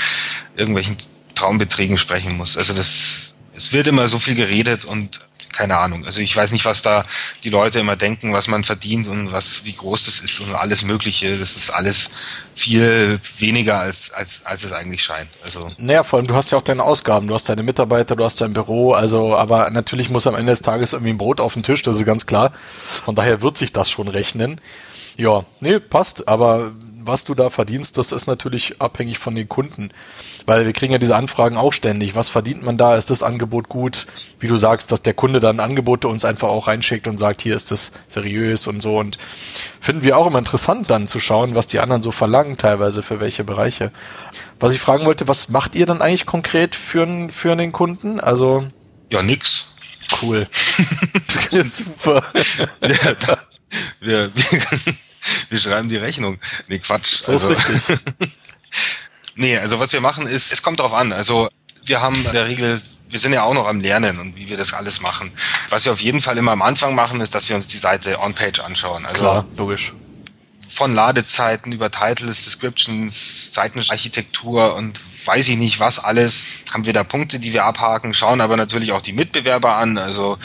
[0.55, 0.97] irgendwelchen
[1.33, 2.55] Traumbeträgen sprechen muss.
[2.55, 5.25] Also das, es wird immer so viel geredet und
[5.55, 6.05] keine Ahnung.
[6.05, 7.05] Also ich weiß nicht, was da
[7.43, 10.83] die Leute immer denken, was man verdient und was, wie groß das ist und alles
[10.83, 11.37] Mögliche.
[11.37, 12.11] Das ist alles
[12.53, 15.29] viel weniger als, als, als es eigentlich scheint.
[15.43, 15.67] Also.
[15.77, 17.27] Naja, vor allem, du hast ja auch deine Ausgaben.
[17.27, 18.93] Du hast deine Mitarbeiter, du hast dein Büro.
[18.93, 21.81] Also, aber natürlich muss am Ende des Tages irgendwie ein Brot auf den Tisch.
[21.81, 22.51] Das ist ganz klar.
[22.73, 24.59] Von daher wird sich das schon rechnen.
[25.17, 26.27] Ja, nee, passt.
[26.27, 26.73] Aber
[27.05, 29.91] was du da verdienst, das ist natürlich abhängig von den Kunden.
[30.45, 32.15] Weil wir kriegen ja diese Anfragen auch ständig.
[32.15, 32.95] Was verdient man da?
[32.95, 34.07] Ist das Angebot gut?
[34.39, 37.55] Wie du sagst, dass der Kunde dann Angebote uns einfach auch reinschickt und sagt, hier
[37.55, 38.97] ist das seriös und so.
[38.97, 39.17] Und
[39.79, 43.19] finden wir auch immer interessant dann zu schauen, was die anderen so verlangen, teilweise für
[43.19, 43.91] welche Bereiche.
[44.59, 48.19] Was ich fragen wollte, was macht ihr dann eigentlich konkret für, für den Kunden?
[48.19, 48.65] Also.
[49.11, 49.75] Ja, nix.
[50.21, 50.47] Cool.
[51.51, 52.23] Super.
[52.81, 53.37] Ja, da,
[53.99, 54.61] wir, wir,
[55.49, 56.39] wir schreiben die Rechnung.
[56.67, 57.17] Nee, Quatsch.
[57.17, 57.99] So also, ist richtig.
[59.35, 61.13] nee, also was wir machen ist, es kommt drauf an.
[61.13, 61.49] Also
[61.85, 64.57] wir haben in der Regel wir sind ja auch noch am Lernen und wie wir
[64.57, 65.31] das alles machen.
[65.69, 68.19] Was wir auf jeden Fall immer am Anfang machen, ist, dass wir uns die Seite
[68.19, 69.05] on-page anschauen.
[69.05, 69.93] Also Klar, logisch.
[70.67, 77.03] Von Ladezeiten über Titles, Descriptions, Seitenarchitektur und weiß ich nicht, was alles, haben wir da
[77.03, 80.37] Punkte, die wir abhaken, schauen aber natürlich auch die Mitbewerber an, also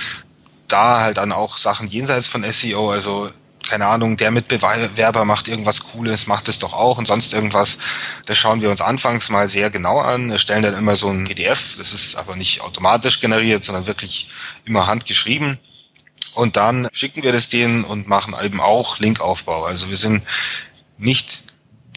[0.68, 3.30] da halt dann auch Sachen jenseits von SEO, also
[3.70, 7.78] keine Ahnung, der Mitbewerber macht irgendwas Cooles, macht es doch auch und sonst irgendwas.
[8.26, 11.76] Das schauen wir uns anfangs mal sehr genau an, stellen dann immer so ein PDF,
[11.78, 14.28] das ist aber nicht automatisch generiert, sondern wirklich
[14.64, 15.58] immer handgeschrieben.
[16.34, 19.64] Und dann schicken wir das denen und machen eben auch Linkaufbau.
[19.64, 20.26] Also wir sind
[20.98, 21.44] nicht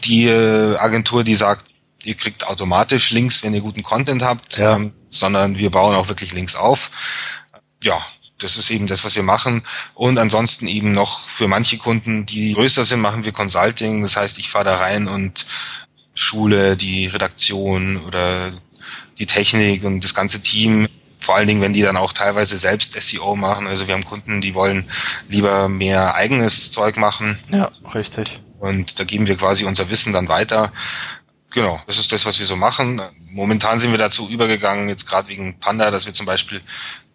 [0.04, 1.66] die äh, Agentur, die sagt,
[2.04, 4.76] ihr kriegt automatisch Links, wenn ihr guten Content habt, ja.
[4.76, 6.90] ähm, sondern wir bauen auch wirklich Links auf.
[7.82, 8.00] Ja,
[8.38, 9.62] das ist eben das, was wir machen.
[9.94, 14.02] Und ansonsten eben noch für manche Kunden, die größer sind, machen wir Consulting.
[14.02, 15.46] Das heißt, ich fahre da rein und
[16.14, 18.52] schule die Redaktion oder
[19.18, 20.88] die Technik und das ganze Team.
[21.20, 23.66] Vor allen Dingen, wenn die dann auch teilweise selbst SEO machen.
[23.66, 24.90] Also wir haben Kunden, die wollen
[25.28, 27.38] lieber mehr eigenes Zeug machen.
[27.50, 28.40] Ja, richtig.
[28.58, 30.72] Und da geben wir quasi unser Wissen dann weiter.
[31.50, 33.00] Genau, das ist das, was wir so machen.
[33.30, 36.60] Momentan sind wir dazu übergegangen, jetzt gerade wegen Panda, dass wir zum Beispiel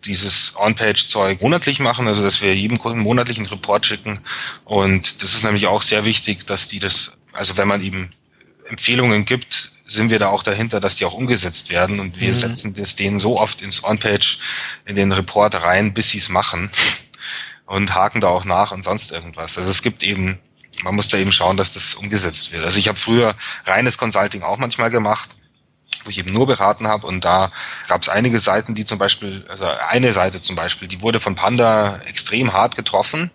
[0.05, 4.19] dieses On-Page-Zeug monatlich machen, also dass wir jedem Kunden monatlichen Report schicken.
[4.65, 8.11] Und das ist nämlich auch sehr wichtig, dass die das, also wenn man eben
[8.69, 9.53] Empfehlungen gibt,
[9.87, 11.99] sind wir da auch dahinter, dass die auch umgesetzt werden.
[11.99, 12.35] Und wir mhm.
[12.35, 14.39] setzen das denen so oft ins On-Page,
[14.85, 16.69] in den Report rein, bis sie es machen.
[17.65, 19.55] Und haken da auch nach und sonst irgendwas.
[19.55, 20.39] Also es gibt eben
[20.83, 22.63] man muss da eben schauen, dass das umgesetzt wird.
[22.63, 23.35] Also ich habe früher
[23.65, 25.35] reines Consulting auch manchmal gemacht,
[26.03, 27.51] wo ich eben nur beraten habe und da
[27.87, 31.35] gab es einige Seiten, die zum Beispiel, also eine Seite zum Beispiel, die wurde von
[31.35, 33.31] Panda extrem hart getroffen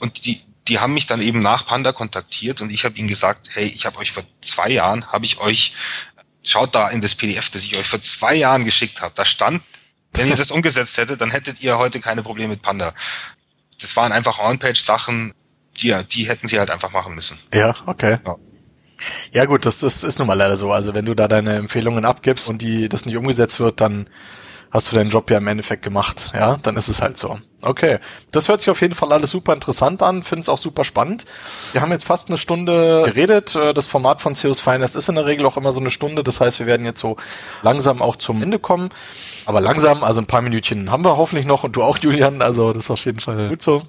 [0.00, 3.50] und die die haben mich dann eben nach Panda kontaktiert und ich habe ihnen gesagt,
[3.52, 5.74] hey, ich habe euch vor zwei Jahren, habe ich euch,
[6.42, 9.62] schaut da in das PDF, das ich euch vor zwei Jahren geschickt habe, da stand,
[10.12, 12.94] wenn ihr das umgesetzt hättet, dann hättet ihr heute keine Probleme mit Panda.
[13.80, 15.34] Das waren einfach On-Page-Sachen,
[15.80, 17.38] die, die hätten sie halt einfach machen müssen.
[17.52, 18.18] Ja, okay.
[18.24, 18.36] Ja.
[19.32, 20.72] Ja gut, das, das ist nun mal leider so.
[20.72, 24.08] Also wenn du da deine Empfehlungen abgibst und die das nicht umgesetzt wird, dann
[24.70, 26.32] hast du deinen Job ja im Endeffekt gemacht.
[26.34, 27.38] Ja, dann ist es halt so.
[27.62, 27.98] Okay,
[28.32, 31.24] das hört sich auf jeden Fall alles super interessant an, finde es auch super spannend.
[31.72, 33.54] Wir haben jetzt fast eine Stunde geredet.
[33.54, 36.22] Äh, das Format von CEOs Finance ist in der Regel auch immer so eine Stunde.
[36.22, 37.16] Das heißt, wir werden jetzt so
[37.62, 38.90] langsam auch zum Ende kommen.
[39.46, 42.42] Aber langsam, also ein paar Minütchen haben wir hoffentlich noch und du auch, Julian.
[42.42, 43.82] Also das ist auf jeden Fall gut so.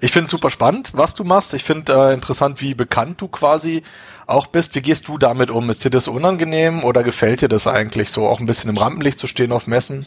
[0.00, 1.54] Ich finde super spannend, was du machst.
[1.54, 3.82] Ich finde äh, interessant, wie bekannt du quasi
[4.26, 4.74] auch bist.
[4.74, 5.70] Wie gehst du damit um?
[5.70, 9.18] Ist dir das unangenehm oder gefällt dir das eigentlich so, auch ein bisschen im Rampenlicht
[9.18, 10.04] zu stehen auf Messen?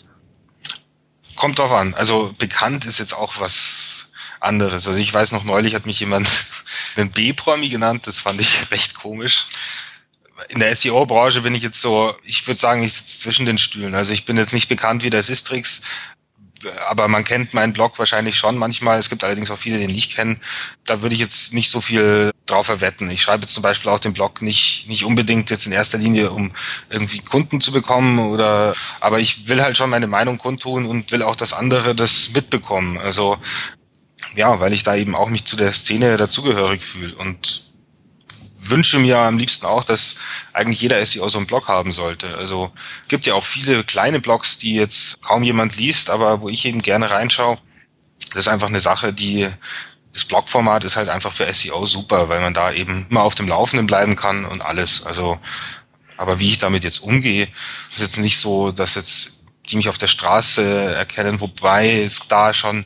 [1.35, 1.93] Kommt drauf an.
[1.93, 4.09] Also bekannt ist jetzt auch was
[4.39, 4.87] anderes.
[4.87, 6.29] Also ich weiß noch, neulich hat mich jemand
[6.95, 8.07] einen B-Promi genannt.
[8.07, 9.45] Das fand ich recht komisch.
[10.49, 13.95] In der SEO-Branche bin ich jetzt so, ich würde sagen, ich sitze zwischen den Stühlen.
[13.95, 15.81] Also ich bin jetzt nicht bekannt wie der Sistrix,
[16.87, 18.97] aber man kennt meinen Blog wahrscheinlich schon manchmal.
[18.97, 20.39] Es gibt allerdings auch viele, die ihn nicht kennen.
[20.85, 23.09] Da würde ich jetzt nicht so viel drauf verwetten.
[23.09, 26.31] Ich schreibe jetzt zum Beispiel auch den Blog nicht, nicht unbedingt jetzt in erster Linie,
[26.31, 26.51] um
[26.89, 31.23] irgendwie Kunden zu bekommen oder, aber ich will halt schon meine Meinung kundtun und will
[31.23, 32.97] auch, dass andere das mitbekommen.
[32.97, 33.37] Also,
[34.35, 37.66] ja, weil ich da eben auch mich zu der Szene dazugehörig fühle und
[38.69, 40.17] wünsche mir am liebsten auch, dass
[40.53, 42.35] eigentlich jeder SEO so einen Blog haben sollte.
[42.37, 42.71] Also
[43.07, 46.81] gibt ja auch viele kleine Blogs, die jetzt kaum jemand liest, aber wo ich eben
[46.81, 47.57] gerne reinschaue.
[48.33, 49.49] Das ist einfach eine Sache, die
[50.13, 53.47] das Blogformat ist halt einfach für SEO super, weil man da eben immer auf dem
[53.47, 55.05] Laufenden bleiben kann und alles.
[55.05, 55.37] Also,
[56.17, 57.47] aber wie ich damit jetzt umgehe,
[57.91, 62.53] ist jetzt nicht so, dass jetzt die mich auf der Straße erkennen, wobei es da
[62.53, 62.85] schon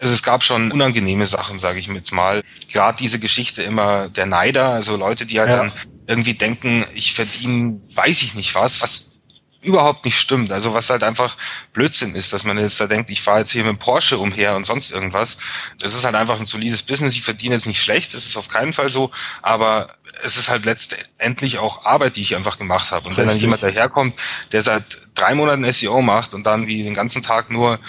[0.00, 2.42] also es gab schon unangenehme Sachen, sage ich mir jetzt mal.
[2.70, 5.56] Gerade diese Geschichte immer der Neider, also Leute, die halt ja.
[5.56, 5.72] dann
[6.06, 9.16] irgendwie denken, ich verdiene, weiß ich nicht was, was
[9.62, 10.52] überhaupt nicht stimmt.
[10.52, 11.36] Also was halt einfach
[11.72, 14.64] Blödsinn ist, dass man jetzt da denkt, ich fahre jetzt hier mit Porsche umher und
[14.64, 15.38] sonst irgendwas.
[15.80, 17.16] Das ist halt einfach ein solides Business.
[17.16, 19.10] Ich verdiene jetzt nicht schlecht, das ist auf keinen Fall so,
[19.42, 23.08] aber es ist halt letztendlich auch Arbeit, die ich einfach gemacht habe.
[23.08, 23.18] Und Richtig.
[23.18, 24.18] wenn dann jemand daherkommt,
[24.52, 27.80] der seit drei Monaten SEO macht und dann wie den ganzen Tag nur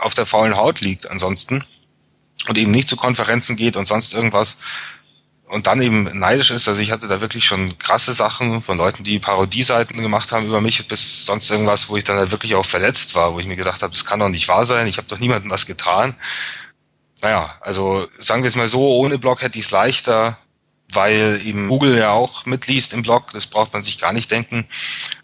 [0.00, 1.64] auf der faulen Haut liegt ansonsten
[2.48, 4.58] und eben nicht zu Konferenzen geht und sonst irgendwas
[5.48, 6.68] und dann eben neidisch ist.
[6.68, 10.60] Also ich hatte da wirklich schon krasse Sachen von Leuten, die Parodieseiten gemacht haben über
[10.60, 13.56] mich bis sonst irgendwas, wo ich dann halt wirklich auch verletzt war, wo ich mir
[13.56, 16.14] gedacht habe, das kann doch nicht wahr sein, ich habe doch niemandem was getan.
[17.20, 20.38] Naja, also sagen wir es mal so, ohne Blog hätte ich es leichter
[20.92, 24.66] weil eben Google ja auch mitliest im Blog, das braucht man sich gar nicht denken.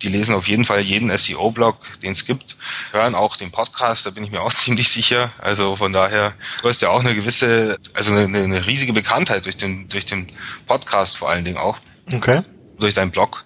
[0.03, 2.57] Die lesen auf jeden Fall jeden SEO-Blog, den es gibt,
[2.93, 5.33] hören auch den Podcast, da bin ich mir auch ziemlich sicher.
[5.39, 9.57] Also von daher, du hast ja auch eine gewisse, also eine, eine riesige Bekanntheit durch
[9.57, 10.27] den, durch den
[10.67, 11.79] Podcast vor allen Dingen auch.
[12.13, 12.43] Okay.
[12.79, 13.45] Durch deinen Blog.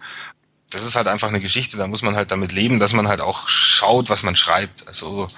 [0.70, 3.20] Das ist halt einfach eine Geschichte, da muss man halt damit leben, dass man halt
[3.20, 4.86] auch schaut, was man schreibt.
[4.86, 5.28] Also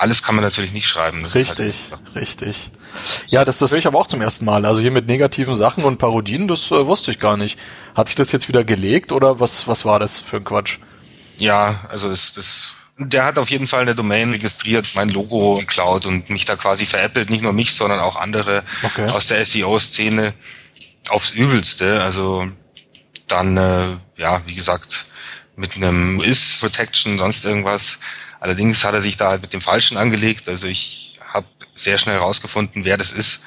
[0.00, 1.22] alles kann man natürlich nicht schreiben.
[1.22, 2.70] Das richtig, halt richtig.
[3.28, 4.64] Ja, das, das höre ich aber auch zum ersten Mal.
[4.64, 7.58] Also hier mit negativen Sachen und Parodien, das äh, wusste ich gar nicht.
[7.94, 10.78] Hat sich das jetzt wieder gelegt oder was, was war das für ein Quatsch?
[11.36, 16.06] Ja, also das, das der hat auf jeden Fall eine Domain registriert, mein Logo geklaut
[16.06, 19.08] und mich da quasi veräppelt, nicht nur mich, sondern auch andere okay.
[19.08, 20.32] aus der SEO-Szene
[21.10, 22.02] aufs Übelste.
[22.02, 22.48] Also
[23.26, 25.06] dann, äh, ja, wie gesagt,
[25.56, 28.00] mit einem Is-Protection, sonst irgendwas.
[28.40, 30.48] Allerdings hat er sich da halt mit dem Falschen angelegt.
[30.48, 33.44] Also ich habe sehr schnell herausgefunden, wer das ist,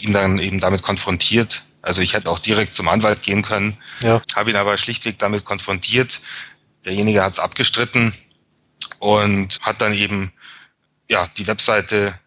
[0.00, 1.62] ihn dann eben damit konfrontiert.
[1.82, 4.22] Also ich hätte auch direkt zum Anwalt gehen können, ja.
[4.34, 6.22] habe ihn aber schlichtweg damit konfrontiert.
[6.86, 8.14] Derjenige hat es abgestritten
[8.98, 10.32] und hat dann eben
[11.08, 12.18] ja die Webseite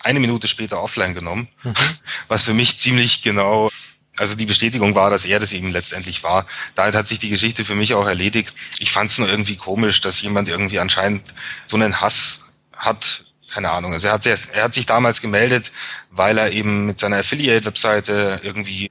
[0.00, 1.74] eine Minute später offline genommen, mhm.
[2.28, 3.70] was für mich ziemlich genau
[4.18, 6.46] also die Bestätigung war, dass er das eben letztendlich war.
[6.74, 8.54] Damit hat sich die Geschichte für mich auch erledigt.
[8.78, 11.34] Ich fand es nur irgendwie komisch, dass jemand irgendwie anscheinend
[11.66, 13.24] so einen Hass hat.
[13.50, 13.92] Keine Ahnung.
[13.94, 15.72] Also er hat, sehr, er hat sich damals gemeldet,
[16.10, 18.90] weil er eben mit seiner Affiliate-Webseite irgendwie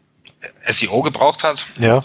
[0.67, 1.67] SEO gebraucht hat.
[1.77, 2.03] Ja.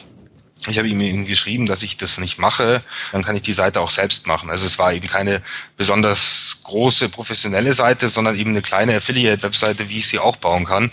[0.69, 3.91] Ich habe ihm geschrieben, dass ich das nicht mache, dann kann ich die Seite auch
[3.91, 4.49] selbst machen.
[4.49, 5.43] Also es war eben keine
[5.77, 10.93] besonders große professionelle Seite, sondern eben eine kleine Affiliate-Webseite, wie ich sie auch bauen kann.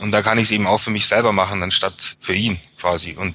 [0.00, 3.12] Und da kann ich es eben auch für mich selber machen, anstatt für ihn quasi.
[3.12, 3.34] Und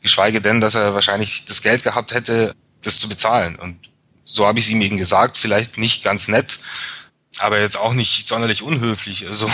[0.00, 3.56] geschweige denn, dass er wahrscheinlich das Geld gehabt hätte, das zu bezahlen.
[3.56, 3.78] Und
[4.24, 6.60] so habe ich es ihm eben gesagt, vielleicht nicht ganz nett,
[7.38, 9.26] aber jetzt auch nicht sonderlich unhöflich.
[9.26, 9.50] Also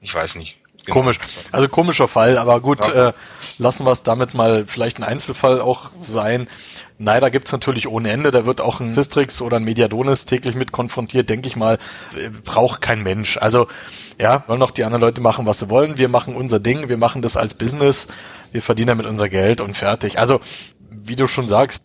[0.00, 0.58] ich weiß nicht.
[0.84, 0.98] Genau.
[1.00, 1.18] Komisch.
[1.50, 3.08] Also komischer Fall, aber gut, ja.
[3.08, 3.12] äh,
[3.58, 6.46] lassen wir es damit mal vielleicht ein Einzelfall auch sein.
[6.98, 8.30] Nein, da gibt's natürlich ohne Ende.
[8.30, 11.78] Da wird auch ein Sistrix oder ein Mediadonis täglich mit konfrontiert, denke ich mal.
[12.44, 13.38] Braucht kein Mensch.
[13.38, 13.66] Also
[14.20, 15.98] ja, wollen doch die anderen Leute machen, was sie wollen.
[15.98, 18.08] Wir machen unser Ding, wir machen das als Business,
[18.52, 20.18] wir verdienen damit unser Geld und fertig.
[20.18, 20.40] Also,
[20.90, 21.82] wie du schon sagst,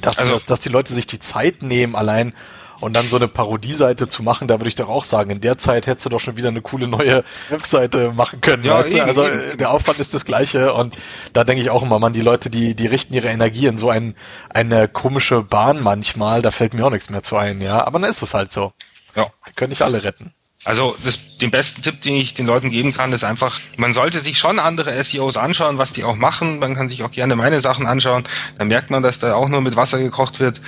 [0.00, 2.34] dass, also, dass, dass die Leute sich die Zeit nehmen, allein
[2.80, 5.58] und dann so eine Parodieseite zu machen, da würde ich doch auch sagen, in der
[5.58, 8.98] Zeit hättest du doch schon wieder eine coole neue Webseite machen können, ja, weißt eben,
[8.98, 9.04] du?
[9.04, 9.58] Also eben.
[9.58, 10.94] der Aufwand ist das gleiche und
[11.32, 13.90] da denke ich auch immer, man, die Leute, die, die richten ihre Energie in so
[13.90, 14.14] ein,
[14.50, 17.86] eine komische Bahn manchmal, da fällt mir auch nichts mehr zu ein, ja.
[17.86, 18.72] Aber dann ist es halt so.
[19.16, 19.26] Ja.
[19.44, 20.32] Wir können nicht alle retten.
[20.64, 24.18] Also das, den besten Tipp, den ich den Leuten geben kann, ist einfach, man sollte
[24.18, 26.58] sich schon andere SEOs anschauen, was die auch machen.
[26.58, 28.24] Man kann sich auch gerne meine Sachen anschauen.
[28.58, 30.60] Dann merkt man, dass da auch nur mit Wasser gekocht wird.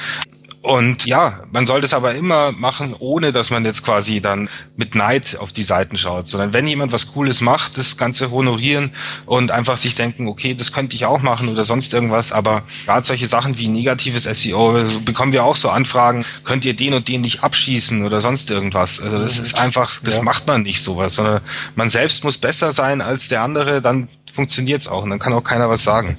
[0.63, 4.95] Und ja, man sollte es aber immer machen, ohne dass man jetzt quasi dann mit
[4.95, 8.93] Neid auf die Seiten schaut, sondern wenn jemand was Cooles macht, das Ganze honorieren
[9.25, 13.07] und einfach sich denken, okay, das könnte ich auch machen oder sonst irgendwas, aber gerade
[13.07, 17.23] solche Sachen wie negatives SEO, bekommen wir auch so Anfragen, könnt ihr den und den
[17.23, 19.01] nicht abschießen oder sonst irgendwas.
[19.01, 20.23] Also das ist einfach, das ja.
[20.23, 21.41] macht man nicht sowas, sondern
[21.75, 25.33] man selbst muss besser sein als der andere, dann funktioniert es auch und dann kann
[25.33, 26.19] auch keiner was sagen.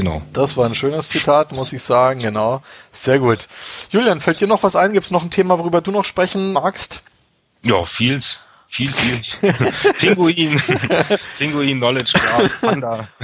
[0.00, 0.22] Genau.
[0.32, 2.62] Das war ein schönes Zitat, muss ich sagen, genau.
[2.90, 3.48] Sehr gut.
[3.90, 4.94] Julian, fällt dir noch was ein?
[4.94, 7.02] Gibt es noch ein Thema, worüber du noch sprechen magst?
[7.62, 8.40] Ja, vieles.
[8.72, 9.52] Viel, viel.
[9.98, 10.62] Pinguin.
[11.38, 13.08] Pinguin, Knowledge Graph, Panda.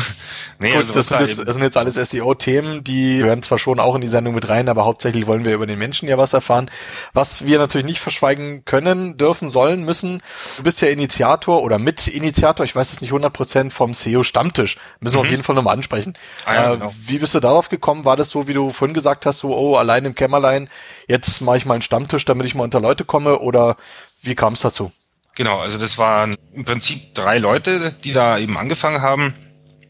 [0.59, 3.79] Nee, Gut, also das, sind jetzt, das sind jetzt alles SEO-Themen, die hören zwar schon
[3.79, 6.33] auch in die Sendung mit rein, aber hauptsächlich wollen wir über den Menschen ja was
[6.33, 6.71] erfahren.
[7.13, 10.23] Was wir natürlich nicht verschweigen können, dürfen, sollen, müssen.
[10.57, 14.79] Du bist ja Initiator oder Mitinitiator, ich weiß es nicht 100% vom SEO-Stammtisch.
[15.01, 15.27] Müssen wir mhm.
[15.27, 16.15] auf jeden Fall nochmal ansprechen.
[16.47, 16.95] Ah, ja, äh, genau.
[17.05, 18.07] Wie bist du darauf gekommen?
[18.07, 20.71] War das so, wie du vorhin gesagt hast, so, oh, allein im Kämmerlein,
[21.07, 23.77] jetzt mache ich mal einen Stammtisch, damit ich mal unter Leute komme oder
[24.23, 24.91] wie kam es dazu?
[25.37, 29.35] Genau, also das waren im Prinzip drei Leute, die da eben angefangen haben.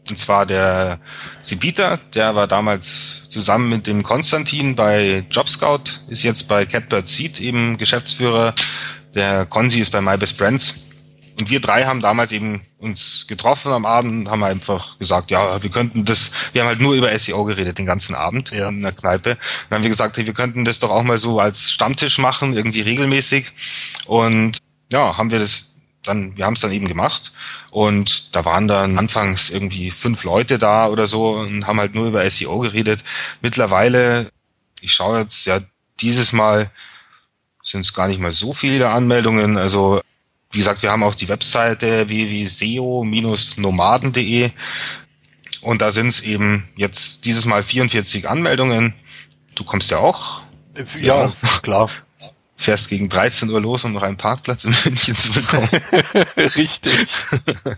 [0.09, 0.99] Und zwar der
[1.41, 7.39] Sibita, der war damals zusammen mit dem Konstantin bei JobScout, ist jetzt bei Catbird Seed
[7.39, 8.53] eben Geschäftsführer.
[9.15, 10.83] Der Konzi ist bei My Best Friends.
[11.39, 15.61] Und wir drei haben damals eben uns getroffen am Abend und haben einfach gesagt, ja,
[15.61, 18.67] wir könnten das, wir haben halt nur über SEO geredet den ganzen Abend ja.
[18.69, 19.31] in der Kneipe.
[19.31, 19.39] Und
[19.69, 22.53] dann haben wir gesagt, hey, wir könnten das doch auch mal so als Stammtisch machen,
[22.53, 23.51] irgendwie regelmäßig.
[24.07, 24.57] Und
[24.91, 25.77] ja, haben wir das
[26.07, 27.33] dann, wir haben es dann eben gemacht
[27.71, 32.07] und da waren dann anfangs irgendwie fünf Leute da oder so und haben halt nur
[32.07, 33.03] über SEO geredet.
[33.41, 34.31] Mittlerweile,
[34.81, 35.59] ich schaue jetzt ja
[35.99, 36.71] dieses Mal
[37.63, 39.57] sind es gar nicht mal so viele Anmeldungen.
[39.57, 40.01] Also
[40.51, 44.51] wie gesagt, wir haben auch die Webseite www.seo-nomaden.de
[45.61, 48.93] und da sind es eben jetzt dieses Mal 44 Anmeldungen.
[49.55, 50.43] Du kommst ja auch.
[51.01, 51.31] Ja, ja.
[51.61, 51.89] klar
[52.57, 55.69] fährst gegen 13 Uhr los, um noch einen Parkplatz in München zu bekommen.
[56.37, 57.07] Richtig.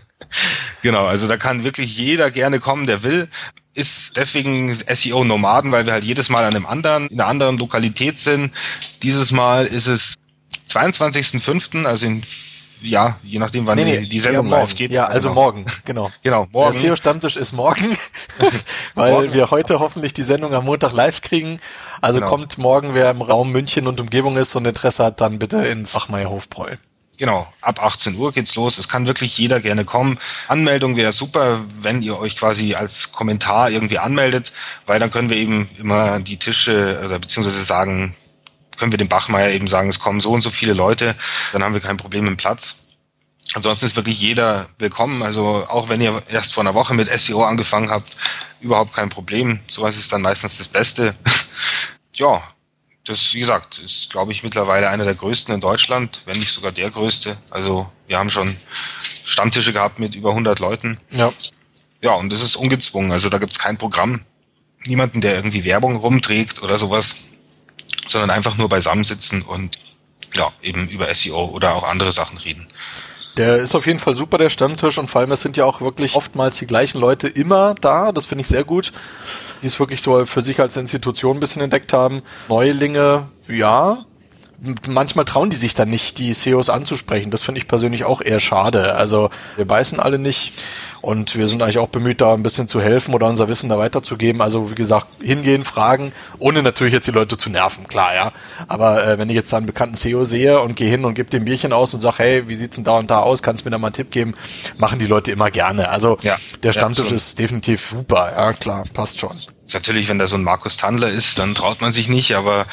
[0.82, 3.28] genau, also da kann wirklich jeder gerne kommen, der will.
[3.74, 8.18] Ist deswegen SEO-Nomaden, weil wir halt jedes Mal an einem anderen, in einer anderen Lokalität
[8.18, 8.52] sind.
[9.02, 10.14] Dieses Mal ist es
[10.68, 12.22] 22.05., also in
[12.82, 14.90] ja, je nachdem, wann nee, nee, die, Sendung ja, live geht.
[14.90, 15.40] Ja, also genau.
[15.40, 16.10] morgen, genau.
[16.22, 16.72] genau, morgen.
[16.72, 17.96] Der SEO-Stammtisch ist morgen.
[18.94, 19.32] weil morgen.
[19.32, 21.60] wir heute hoffentlich die Sendung am Montag live kriegen.
[22.00, 22.30] Also genau.
[22.30, 25.94] kommt morgen, wer im Raum München und Umgebung ist und Interesse hat, dann bitte ins
[25.96, 26.76] Achmeier Hofbräu.
[27.20, 28.78] Genau, ab 18 Uhr geht's los.
[28.78, 30.18] Es kann wirklich jeder gerne kommen.
[30.48, 34.54] Anmeldung wäre super, wenn ihr euch quasi als Kommentar irgendwie anmeldet,
[34.86, 38.16] weil dann können wir eben immer die Tische, also beziehungsweise sagen,
[38.80, 41.14] können wir dem Bachmeier eben sagen, es kommen so und so viele Leute,
[41.52, 42.86] dann haben wir kein Problem im Platz.
[43.54, 45.22] Ansonsten ist wirklich jeder willkommen.
[45.22, 48.16] Also auch wenn ihr erst vor einer Woche mit SEO angefangen habt,
[48.60, 49.60] überhaupt kein Problem.
[49.68, 51.12] Sowas ist dann meistens das Beste.
[52.16, 52.42] ja,
[53.04, 56.72] das, wie gesagt, ist, glaube ich, mittlerweile einer der größten in Deutschland, wenn nicht sogar
[56.72, 57.36] der größte.
[57.50, 58.56] Also wir haben schon
[59.24, 60.98] Stammtische gehabt mit über 100 Leuten.
[61.10, 61.32] Ja.
[62.02, 63.12] Ja, und das ist ungezwungen.
[63.12, 64.24] Also da gibt es kein Programm,
[64.86, 67.29] niemanden, der irgendwie Werbung rumträgt oder sowas,
[68.06, 69.78] sondern einfach nur beisammensitzen und
[70.34, 72.68] ja, eben über SEO oder auch andere Sachen reden.
[73.36, 75.80] Der ist auf jeden Fall super, der Stammtisch, und vor allem es sind ja auch
[75.80, 78.12] wirklich oftmals die gleichen Leute immer da.
[78.12, 78.92] Das finde ich sehr gut
[79.62, 82.22] die es wirklich so für sich als Institution ein bisschen entdeckt haben.
[82.48, 84.04] Neulinge, ja,
[84.88, 87.30] manchmal trauen die sich dann nicht, die CEOs anzusprechen.
[87.30, 88.94] Das finde ich persönlich auch eher schade.
[88.94, 90.52] Also wir beißen alle nicht
[91.00, 93.78] und wir sind eigentlich auch bemüht, da ein bisschen zu helfen oder unser Wissen da
[93.78, 94.42] weiterzugeben.
[94.42, 98.32] Also wie gesagt, hingehen, fragen, ohne natürlich jetzt die Leute zu nerven, klar, ja.
[98.68, 101.30] Aber äh, wenn ich jetzt da einen bekannten CEO sehe und gehe hin und gebe
[101.30, 103.42] dem Bierchen aus und sage, hey, wie sieht's denn da und da aus?
[103.42, 104.34] Kannst du mir da mal einen Tipp geben?
[104.76, 105.88] Machen die Leute immer gerne.
[105.88, 109.30] Also ja, der Stammtisch ja, ist definitiv super, ja klar, passt schon.
[109.72, 112.66] Natürlich, wenn da so ein Markus Tandler ist, dann traut man sich nicht, aber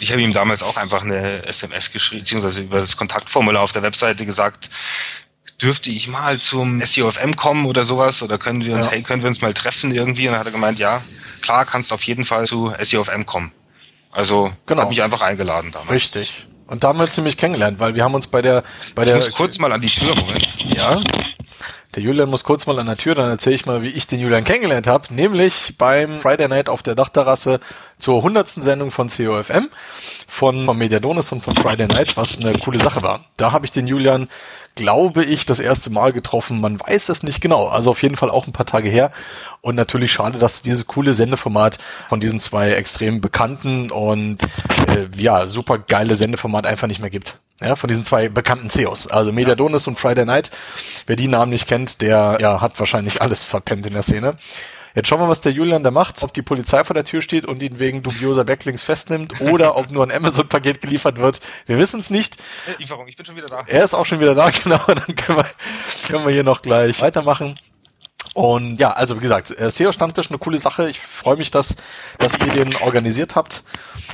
[0.00, 3.82] ich habe ihm damals auch einfach eine SMS geschrieben, beziehungsweise über das Kontaktformular auf der
[3.82, 4.70] Webseite gesagt,
[5.60, 8.22] dürfte ich mal zum SEOFM kommen oder sowas?
[8.22, 8.92] Oder können wir uns, ja.
[8.92, 10.26] hey, können wir uns mal treffen irgendwie?
[10.26, 11.02] Und dann hat er gemeint, ja,
[11.42, 13.52] klar, kannst auf jeden Fall zu SEOFM kommen.
[14.12, 14.82] Also genau.
[14.82, 15.90] hat mich einfach eingeladen damals.
[15.90, 16.46] Richtig.
[16.66, 18.62] Und da haben wir ziemlich kennengelernt, weil wir haben uns bei der
[18.94, 20.56] bei ich der muss kurz mal an die Tür, Moment.
[20.74, 21.02] Ja.
[21.96, 24.20] Der Julian muss kurz mal an der Tür, dann erzähle ich mal, wie ich den
[24.20, 27.58] Julian kennengelernt habe, nämlich beim Friday Night auf der Dachterrasse
[27.98, 29.68] zur hundertsten Sendung von COFM
[30.28, 33.24] von, von Mediadonis und von Friday Night, was eine coole Sache war.
[33.36, 34.28] Da habe ich den Julian,
[34.76, 36.60] glaube ich, das erste Mal getroffen.
[36.60, 37.66] Man weiß es nicht genau.
[37.66, 39.10] Also auf jeden Fall auch ein paar Tage her.
[39.60, 41.78] Und natürlich schade, dass dieses coole Sendeformat
[42.08, 44.42] von diesen zwei extrem bekannten und
[44.86, 47.38] äh, ja, super geile Sendeformat einfach nicht mehr gibt.
[47.60, 49.08] Ja, von diesen zwei bekannten CEOs.
[49.08, 49.90] Also Mediadonis ja.
[49.90, 50.50] und Friday Night.
[51.06, 54.38] Wer die Namen nicht kennt, der ja, hat wahrscheinlich alles verpennt in der Szene.
[54.94, 56.22] Jetzt schauen wir, was der Julian da macht.
[56.22, 59.90] Ob die Polizei vor der Tür steht und ihn wegen dubioser Backlinks festnimmt oder ob
[59.90, 61.40] nur ein Amazon-Paket geliefert wird.
[61.66, 62.36] Wir wissen es nicht.
[62.66, 63.62] Äh, Lieferung, ich bin schon wieder da.
[63.66, 64.80] Er ist auch schon wieder da, genau.
[64.86, 65.46] Dann können wir,
[66.08, 67.58] können wir hier noch gleich weitermachen.
[68.32, 70.88] Und ja, also wie gesagt, äh, SEO-Stammtisch eine coole Sache.
[70.88, 71.76] Ich freue mich, dass,
[72.18, 73.64] dass ihr den organisiert habt.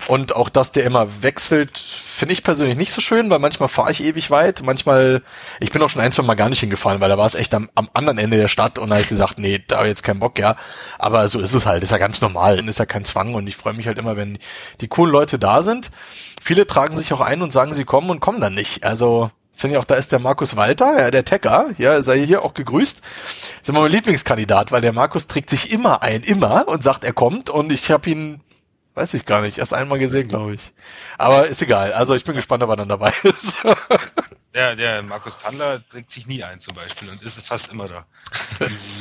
[0.08, 3.90] Und auch, dass der immer wechselt, finde ich persönlich nicht so schön, weil manchmal fahre
[3.90, 4.62] ich ewig weit.
[4.62, 5.22] Manchmal,
[5.60, 7.52] ich bin auch schon ein, zwei Mal gar nicht hingefahren, weil da war es echt
[7.54, 10.20] am, am anderen Ende der Stadt und halt gesagt, nee, da habe ich jetzt keinen
[10.20, 10.56] Bock, ja.
[10.98, 13.56] Aber so ist es halt, ist ja ganz normal, ist ja kein Zwang und ich
[13.56, 14.38] freue mich halt immer, wenn
[14.80, 15.90] die coolen Leute da sind.
[16.40, 18.84] Viele tragen sich auch ein und sagen, sie kommen und kommen dann nicht.
[18.84, 22.44] Also finde ich auch, da ist der Markus Walter, ja, der Tecker, ja, sei hier
[22.44, 23.02] auch gegrüßt.
[23.60, 27.12] Ist immer mein Lieblingskandidat, weil der Markus trägt sich immer ein, immer und sagt, er
[27.12, 28.40] kommt und ich habe ihn,
[28.94, 30.72] weiß ich gar nicht, erst einmal gesehen, glaube ich.
[31.18, 31.92] Aber ist egal.
[31.92, 33.64] Also ich bin gespannt, ob er dann dabei ist.
[34.54, 38.06] Der, der Markus Tandler trägt sich nie ein zum Beispiel und ist fast immer da.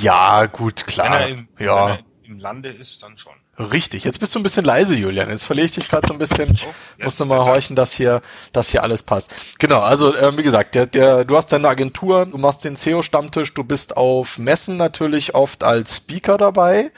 [0.02, 1.12] Ja, gut, klar.
[1.12, 1.86] Wenn er im, ja.
[1.88, 3.36] Wenn er im Lande ist, dann schon.
[3.58, 5.30] Richtig, jetzt bist du ein bisschen leise, Julian.
[5.30, 6.50] Jetzt verliere ich dich gerade so ein bisschen.
[6.50, 9.30] Oh, Musst du mal horchen, dass hier, dass hier alles passt.
[9.60, 13.54] Genau, also ähm, wie gesagt, der, der, du hast deine Agentur, du machst den SEO-Stammtisch,
[13.54, 16.92] du bist auf Messen natürlich oft als Speaker dabei.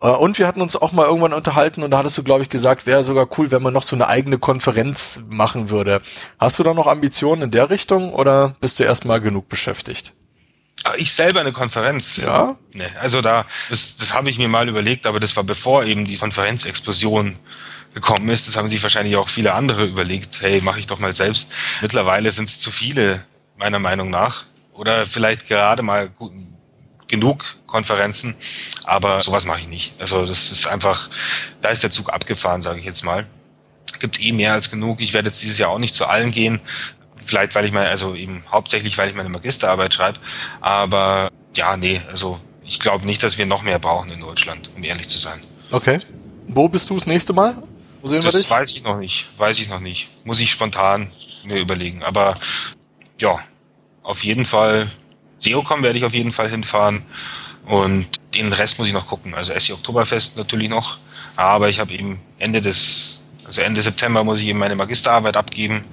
[0.00, 2.48] Äh, und wir hatten uns auch mal irgendwann unterhalten und da hattest du, glaube ich,
[2.48, 6.00] gesagt, wäre sogar cool, wenn man noch so eine eigene Konferenz machen würde.
[6.38, 10.14] Hast du da noch Ambitionen in der Richtung oder bist du erstmal genug beschäftigt?
[10.82, 12.16] Ah, ich selber eine Konferenz.
[12.16, 12.56] Ja.
[12.72, 16.04] Nee, also da, das, das habe ich mir mal überlegt, aber das war bevor eben
[16.04, 17.38] die Konferenzexplosion
[17.94, 18.48] gekommen ist.
[18.48, 20.42] Das haben sich wahrscheinlich auch viele andere überlegt.
[20.42, 21.52] Hey, mache ich doch mal selbst.
[21.80, 23.24] Mittlerweile sind es zu viele,
[23.56, 24.44] meiner Meinung nach.
[24.72, 26.32] Oder vielleicht gerade mal gut,
[27.08, 28.34] genug Konferenzen,
[28.84, 30.00] aber sowas mache ich nicht.
[30.00, 31.08] Also das ist einfach,
[31.60, 33.26] da ist der Zug abgefahren, sage ich jetzt mal.
[34.00, 35.00] Gibt eh mehr als genug.
[35.00, 36.60] Ich werde jetzt dieses Jahr auch nicht zu allen gehen,
[37.24, 40.20] vielleicht weil ich mal, also eben hauptsächlich, weil ich meine Magisterarbeit schreibe.
[40.60, 44.82] Aber ja, nee, also ich glaube nicht, dass wir noch mehr brauchen in Deutschland, um
[44.84, 45.42] ehrlich zu sein.
[45.70, 45.98] Okay.
[46.46, 47.56] Wo bist du das nächste Mal?
[48.00, 48.50] Wo sehen das wir dich?
[48.50, 49.26] weiß ich noch nicht.
[49.38, 50.26] Weiß ich noch nicht.
[50.26, 51.10] Muss ich spontan
[51.44, 52.02] mir überlegen.
[52.02, 52.34] Aber
[53.20, 53.38] ja,
[54.02, 54.90] auf jeden Fall.
[55.38, 57.04] SEOCom werde ich auf jeden Fall hinfahren.
[57.66, 59.34] Und den Rest muss ich noch gucken.
[59.34, 60.98] Also SE Oktoberfest natürlich noch.
[61.36, 65.84] Aber ich habe eben Ende des, also Ende September muss ich eben meine Magisterarbeit abgeben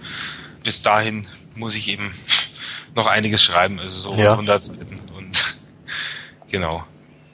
[0.64, 2.12] bis dahin muss ich eben
[2.95, 4.32] noch einiges schreiben, also so ja.
[4.32, 5.57] 100 Seiten und
[6.51, 6.84] genau.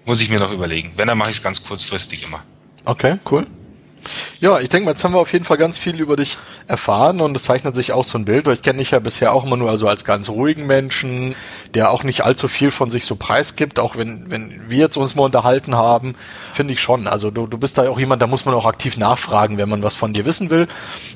[0.06, 0.94] muss ich mir noch überlegen.
[0.96, 2.44] Wenn, dann mache ich es ganz kurzfristig immer.
[2.86, 3.48] Okay, cool.
[4.40, 7.22] Ja, ich denke mal, jetzt haben wir auf jeden Fall ganz viel über dich erfahren
[7.22, 8.48] und es zeichnet sich auch so ein Bild.
[8.48, 11.34] Ich kenne dich ja bisher auch immer nur also als ganz ruhigen Menschen,
[11.74, 15.16] der auch nicht allzu viel von sich so preisgibt, auch wenn, wenn wir jetzt uns
[15.16, 16.14] mal unterhalten haben,
[16.54, 17.08] finde ich schon.
[17.08, 19.82] Also du, du bist da auch jemand, da muss man auch aktiv nachfragen, wenn man
[19.82, 20.68] was von dir wissen will.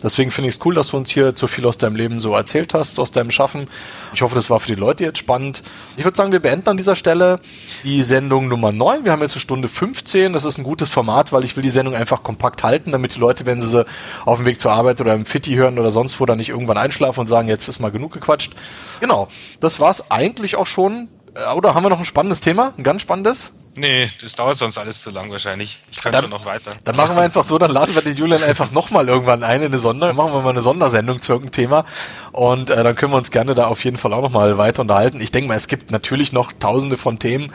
[0.01, 2.33] Deswegen finde ich es cool, dass du uns hier so viel aus deinem Leben so
[2.33, 3.67] erzählt hast, aus deinem Schaffen.
[4.15, 5.61] Ich hoffe, das war für die Leute jetzt spannend.
[5.95, 7.39] Ich würde sagen, wir beenden an dieser Stelle
[7.83, 9.05] die Sendung Nummer 9.
[9.05, 10.33] Wir haben jetzt eine Stunde 15.
[10.33, 13.19] Das ist ein gutes Format, weil ich will die Sendung einfach kompakt halten, damit die
[13.19, 13.85] Leute, wenn sie sie
[14.25, 16.77] auf dem Weg zur Arbeit oder im Fitti hören oder sonst wo, dann nicht irgendwann
[16.77, 18.53] einschlafen und sagen, jetzt ist mal genug gequatscht.
[18.99, 19.27] Genau,
[19.59, 21.07] das war's eigentlich auch schon.
[21.33, 22.73] Äh, oder haben wir noch ein spannendes Thema?
[22.77, 23.53] Ein ganz spannendes?
[23.77, 25.79] Nee, das dauert sonst alles zu lang wahrscheinlich.
[25.89, 26.71] Ich kann Dann- schon noch weiter.
[26.83, 29.67] Dann machen wir einfach so, dann laden wir den Julian einfach nochmal irgendwann ein in
[29.67, 31.85] eine Sonder, dann machen wir mal eine Sondersendung zu irgendeinem Thema
[32.33, 35.21] und äh, dann können wir uns gerne da auf jeden Fall auch nochmal weiter unterhalten.
[35.21, 37.51] Ich denke mal, es gibt natürlich noch tausende von Themen,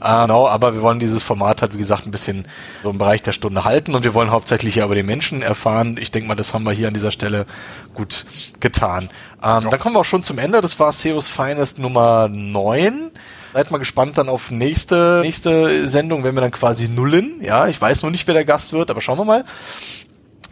[0.00, 2.44] genau, aber wir wollen dieses Format halt, wie gesagt, ein bisschen
[2.82, 5.96] so im Bereich der Stunde halten und wir wollen hauptsächlich ja über die Menschen erfahren.
[6.00, 7.46] Ich denke mal, das haben wir hier an dieser Stelle
[7.94, 8.24] gut
[8.60, 9.10] getan.
[9.42, 10.60] Ähm, Dann kommen wir auch schon zum Ende.
[10.60, 13.10] Das war Seos Finest Nummer 9.
[13.52, 17.40] Seid mal gespannt dann auf nächste, nächste Sendung, wenn wir dann quasi nullen.
[17.42, 19.44] Ja, ich weiß noch nicht, wer der Gast wird, aber schauen wir mal.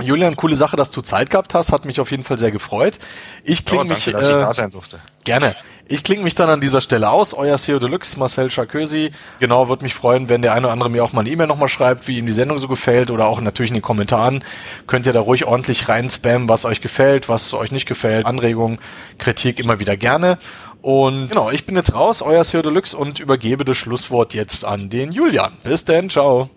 [0.00, 2.98] Julian, coole Sache, dass du Zeit gehabt hast, hat mich auf jeden Fall sehr gefreut.
[3.42, 5.00] Ich Oh, klinge danke, mich dass ich äh, da sein durfte.
[5.24, 5.54] gerne.
[5.90, 7.32] Ich klinge mich dann an dieser Stelle aus.
[7.32, 9.08] Euer CEO Deluxe, Marcel Charkösi.
[9.40, 11.70] Genau, würde mich freuen, wenn der eine oder andere mir auch mal eine E-Mail nochmal
[11.70, 14.44] schreibt, wie ihm die Sendung so gefällt oder auch natürlich in den Kommentaren.
[14.86, 18.26] Könnt ihr da ruhig ordentlich rein spammen, was euch gefällt, was euch nicht gefällt.
[18.26, 18.78] Anregungen,
[19.16, 20.36] Kritik immer wieder gerne.
[20.82, 24.90] Und genau, ich bin jetzt raus, euer CEO Deluxe und übergebe das Schlusswort jetzt an
[24.90, 25.56] den Julian.
[25.62, 26.50] Bis denn, ciao.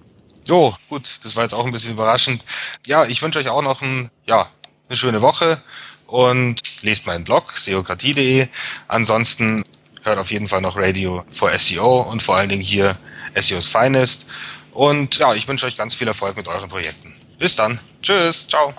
[0.46, 2.44] Jo, gut, das war jetzt auch ein bisschen überraschend.
[2.86, 4.50] Ja, ich wünsche euch auch noch ein, ja,
[4.90, 5.62] eine schöne Woche
[6.12, 8.48] und lest meinen Blog, seokratie.de.
[8.88, 9.64] Ansonsten
[10.04, 12.96] hört auf jeden Fall noch Radio for SEO und vor allen Dingen hier
[13.36, 14.28] SEO's Finest.
[14.74, 17.14] Und ja, ich wünsche euch ganz viel Erfolg mit euren Projekten.
[17.38, 17.80] Bis dann.
[18.02, 18.48] Tschüss.
[18.48, 18.74] Ciao.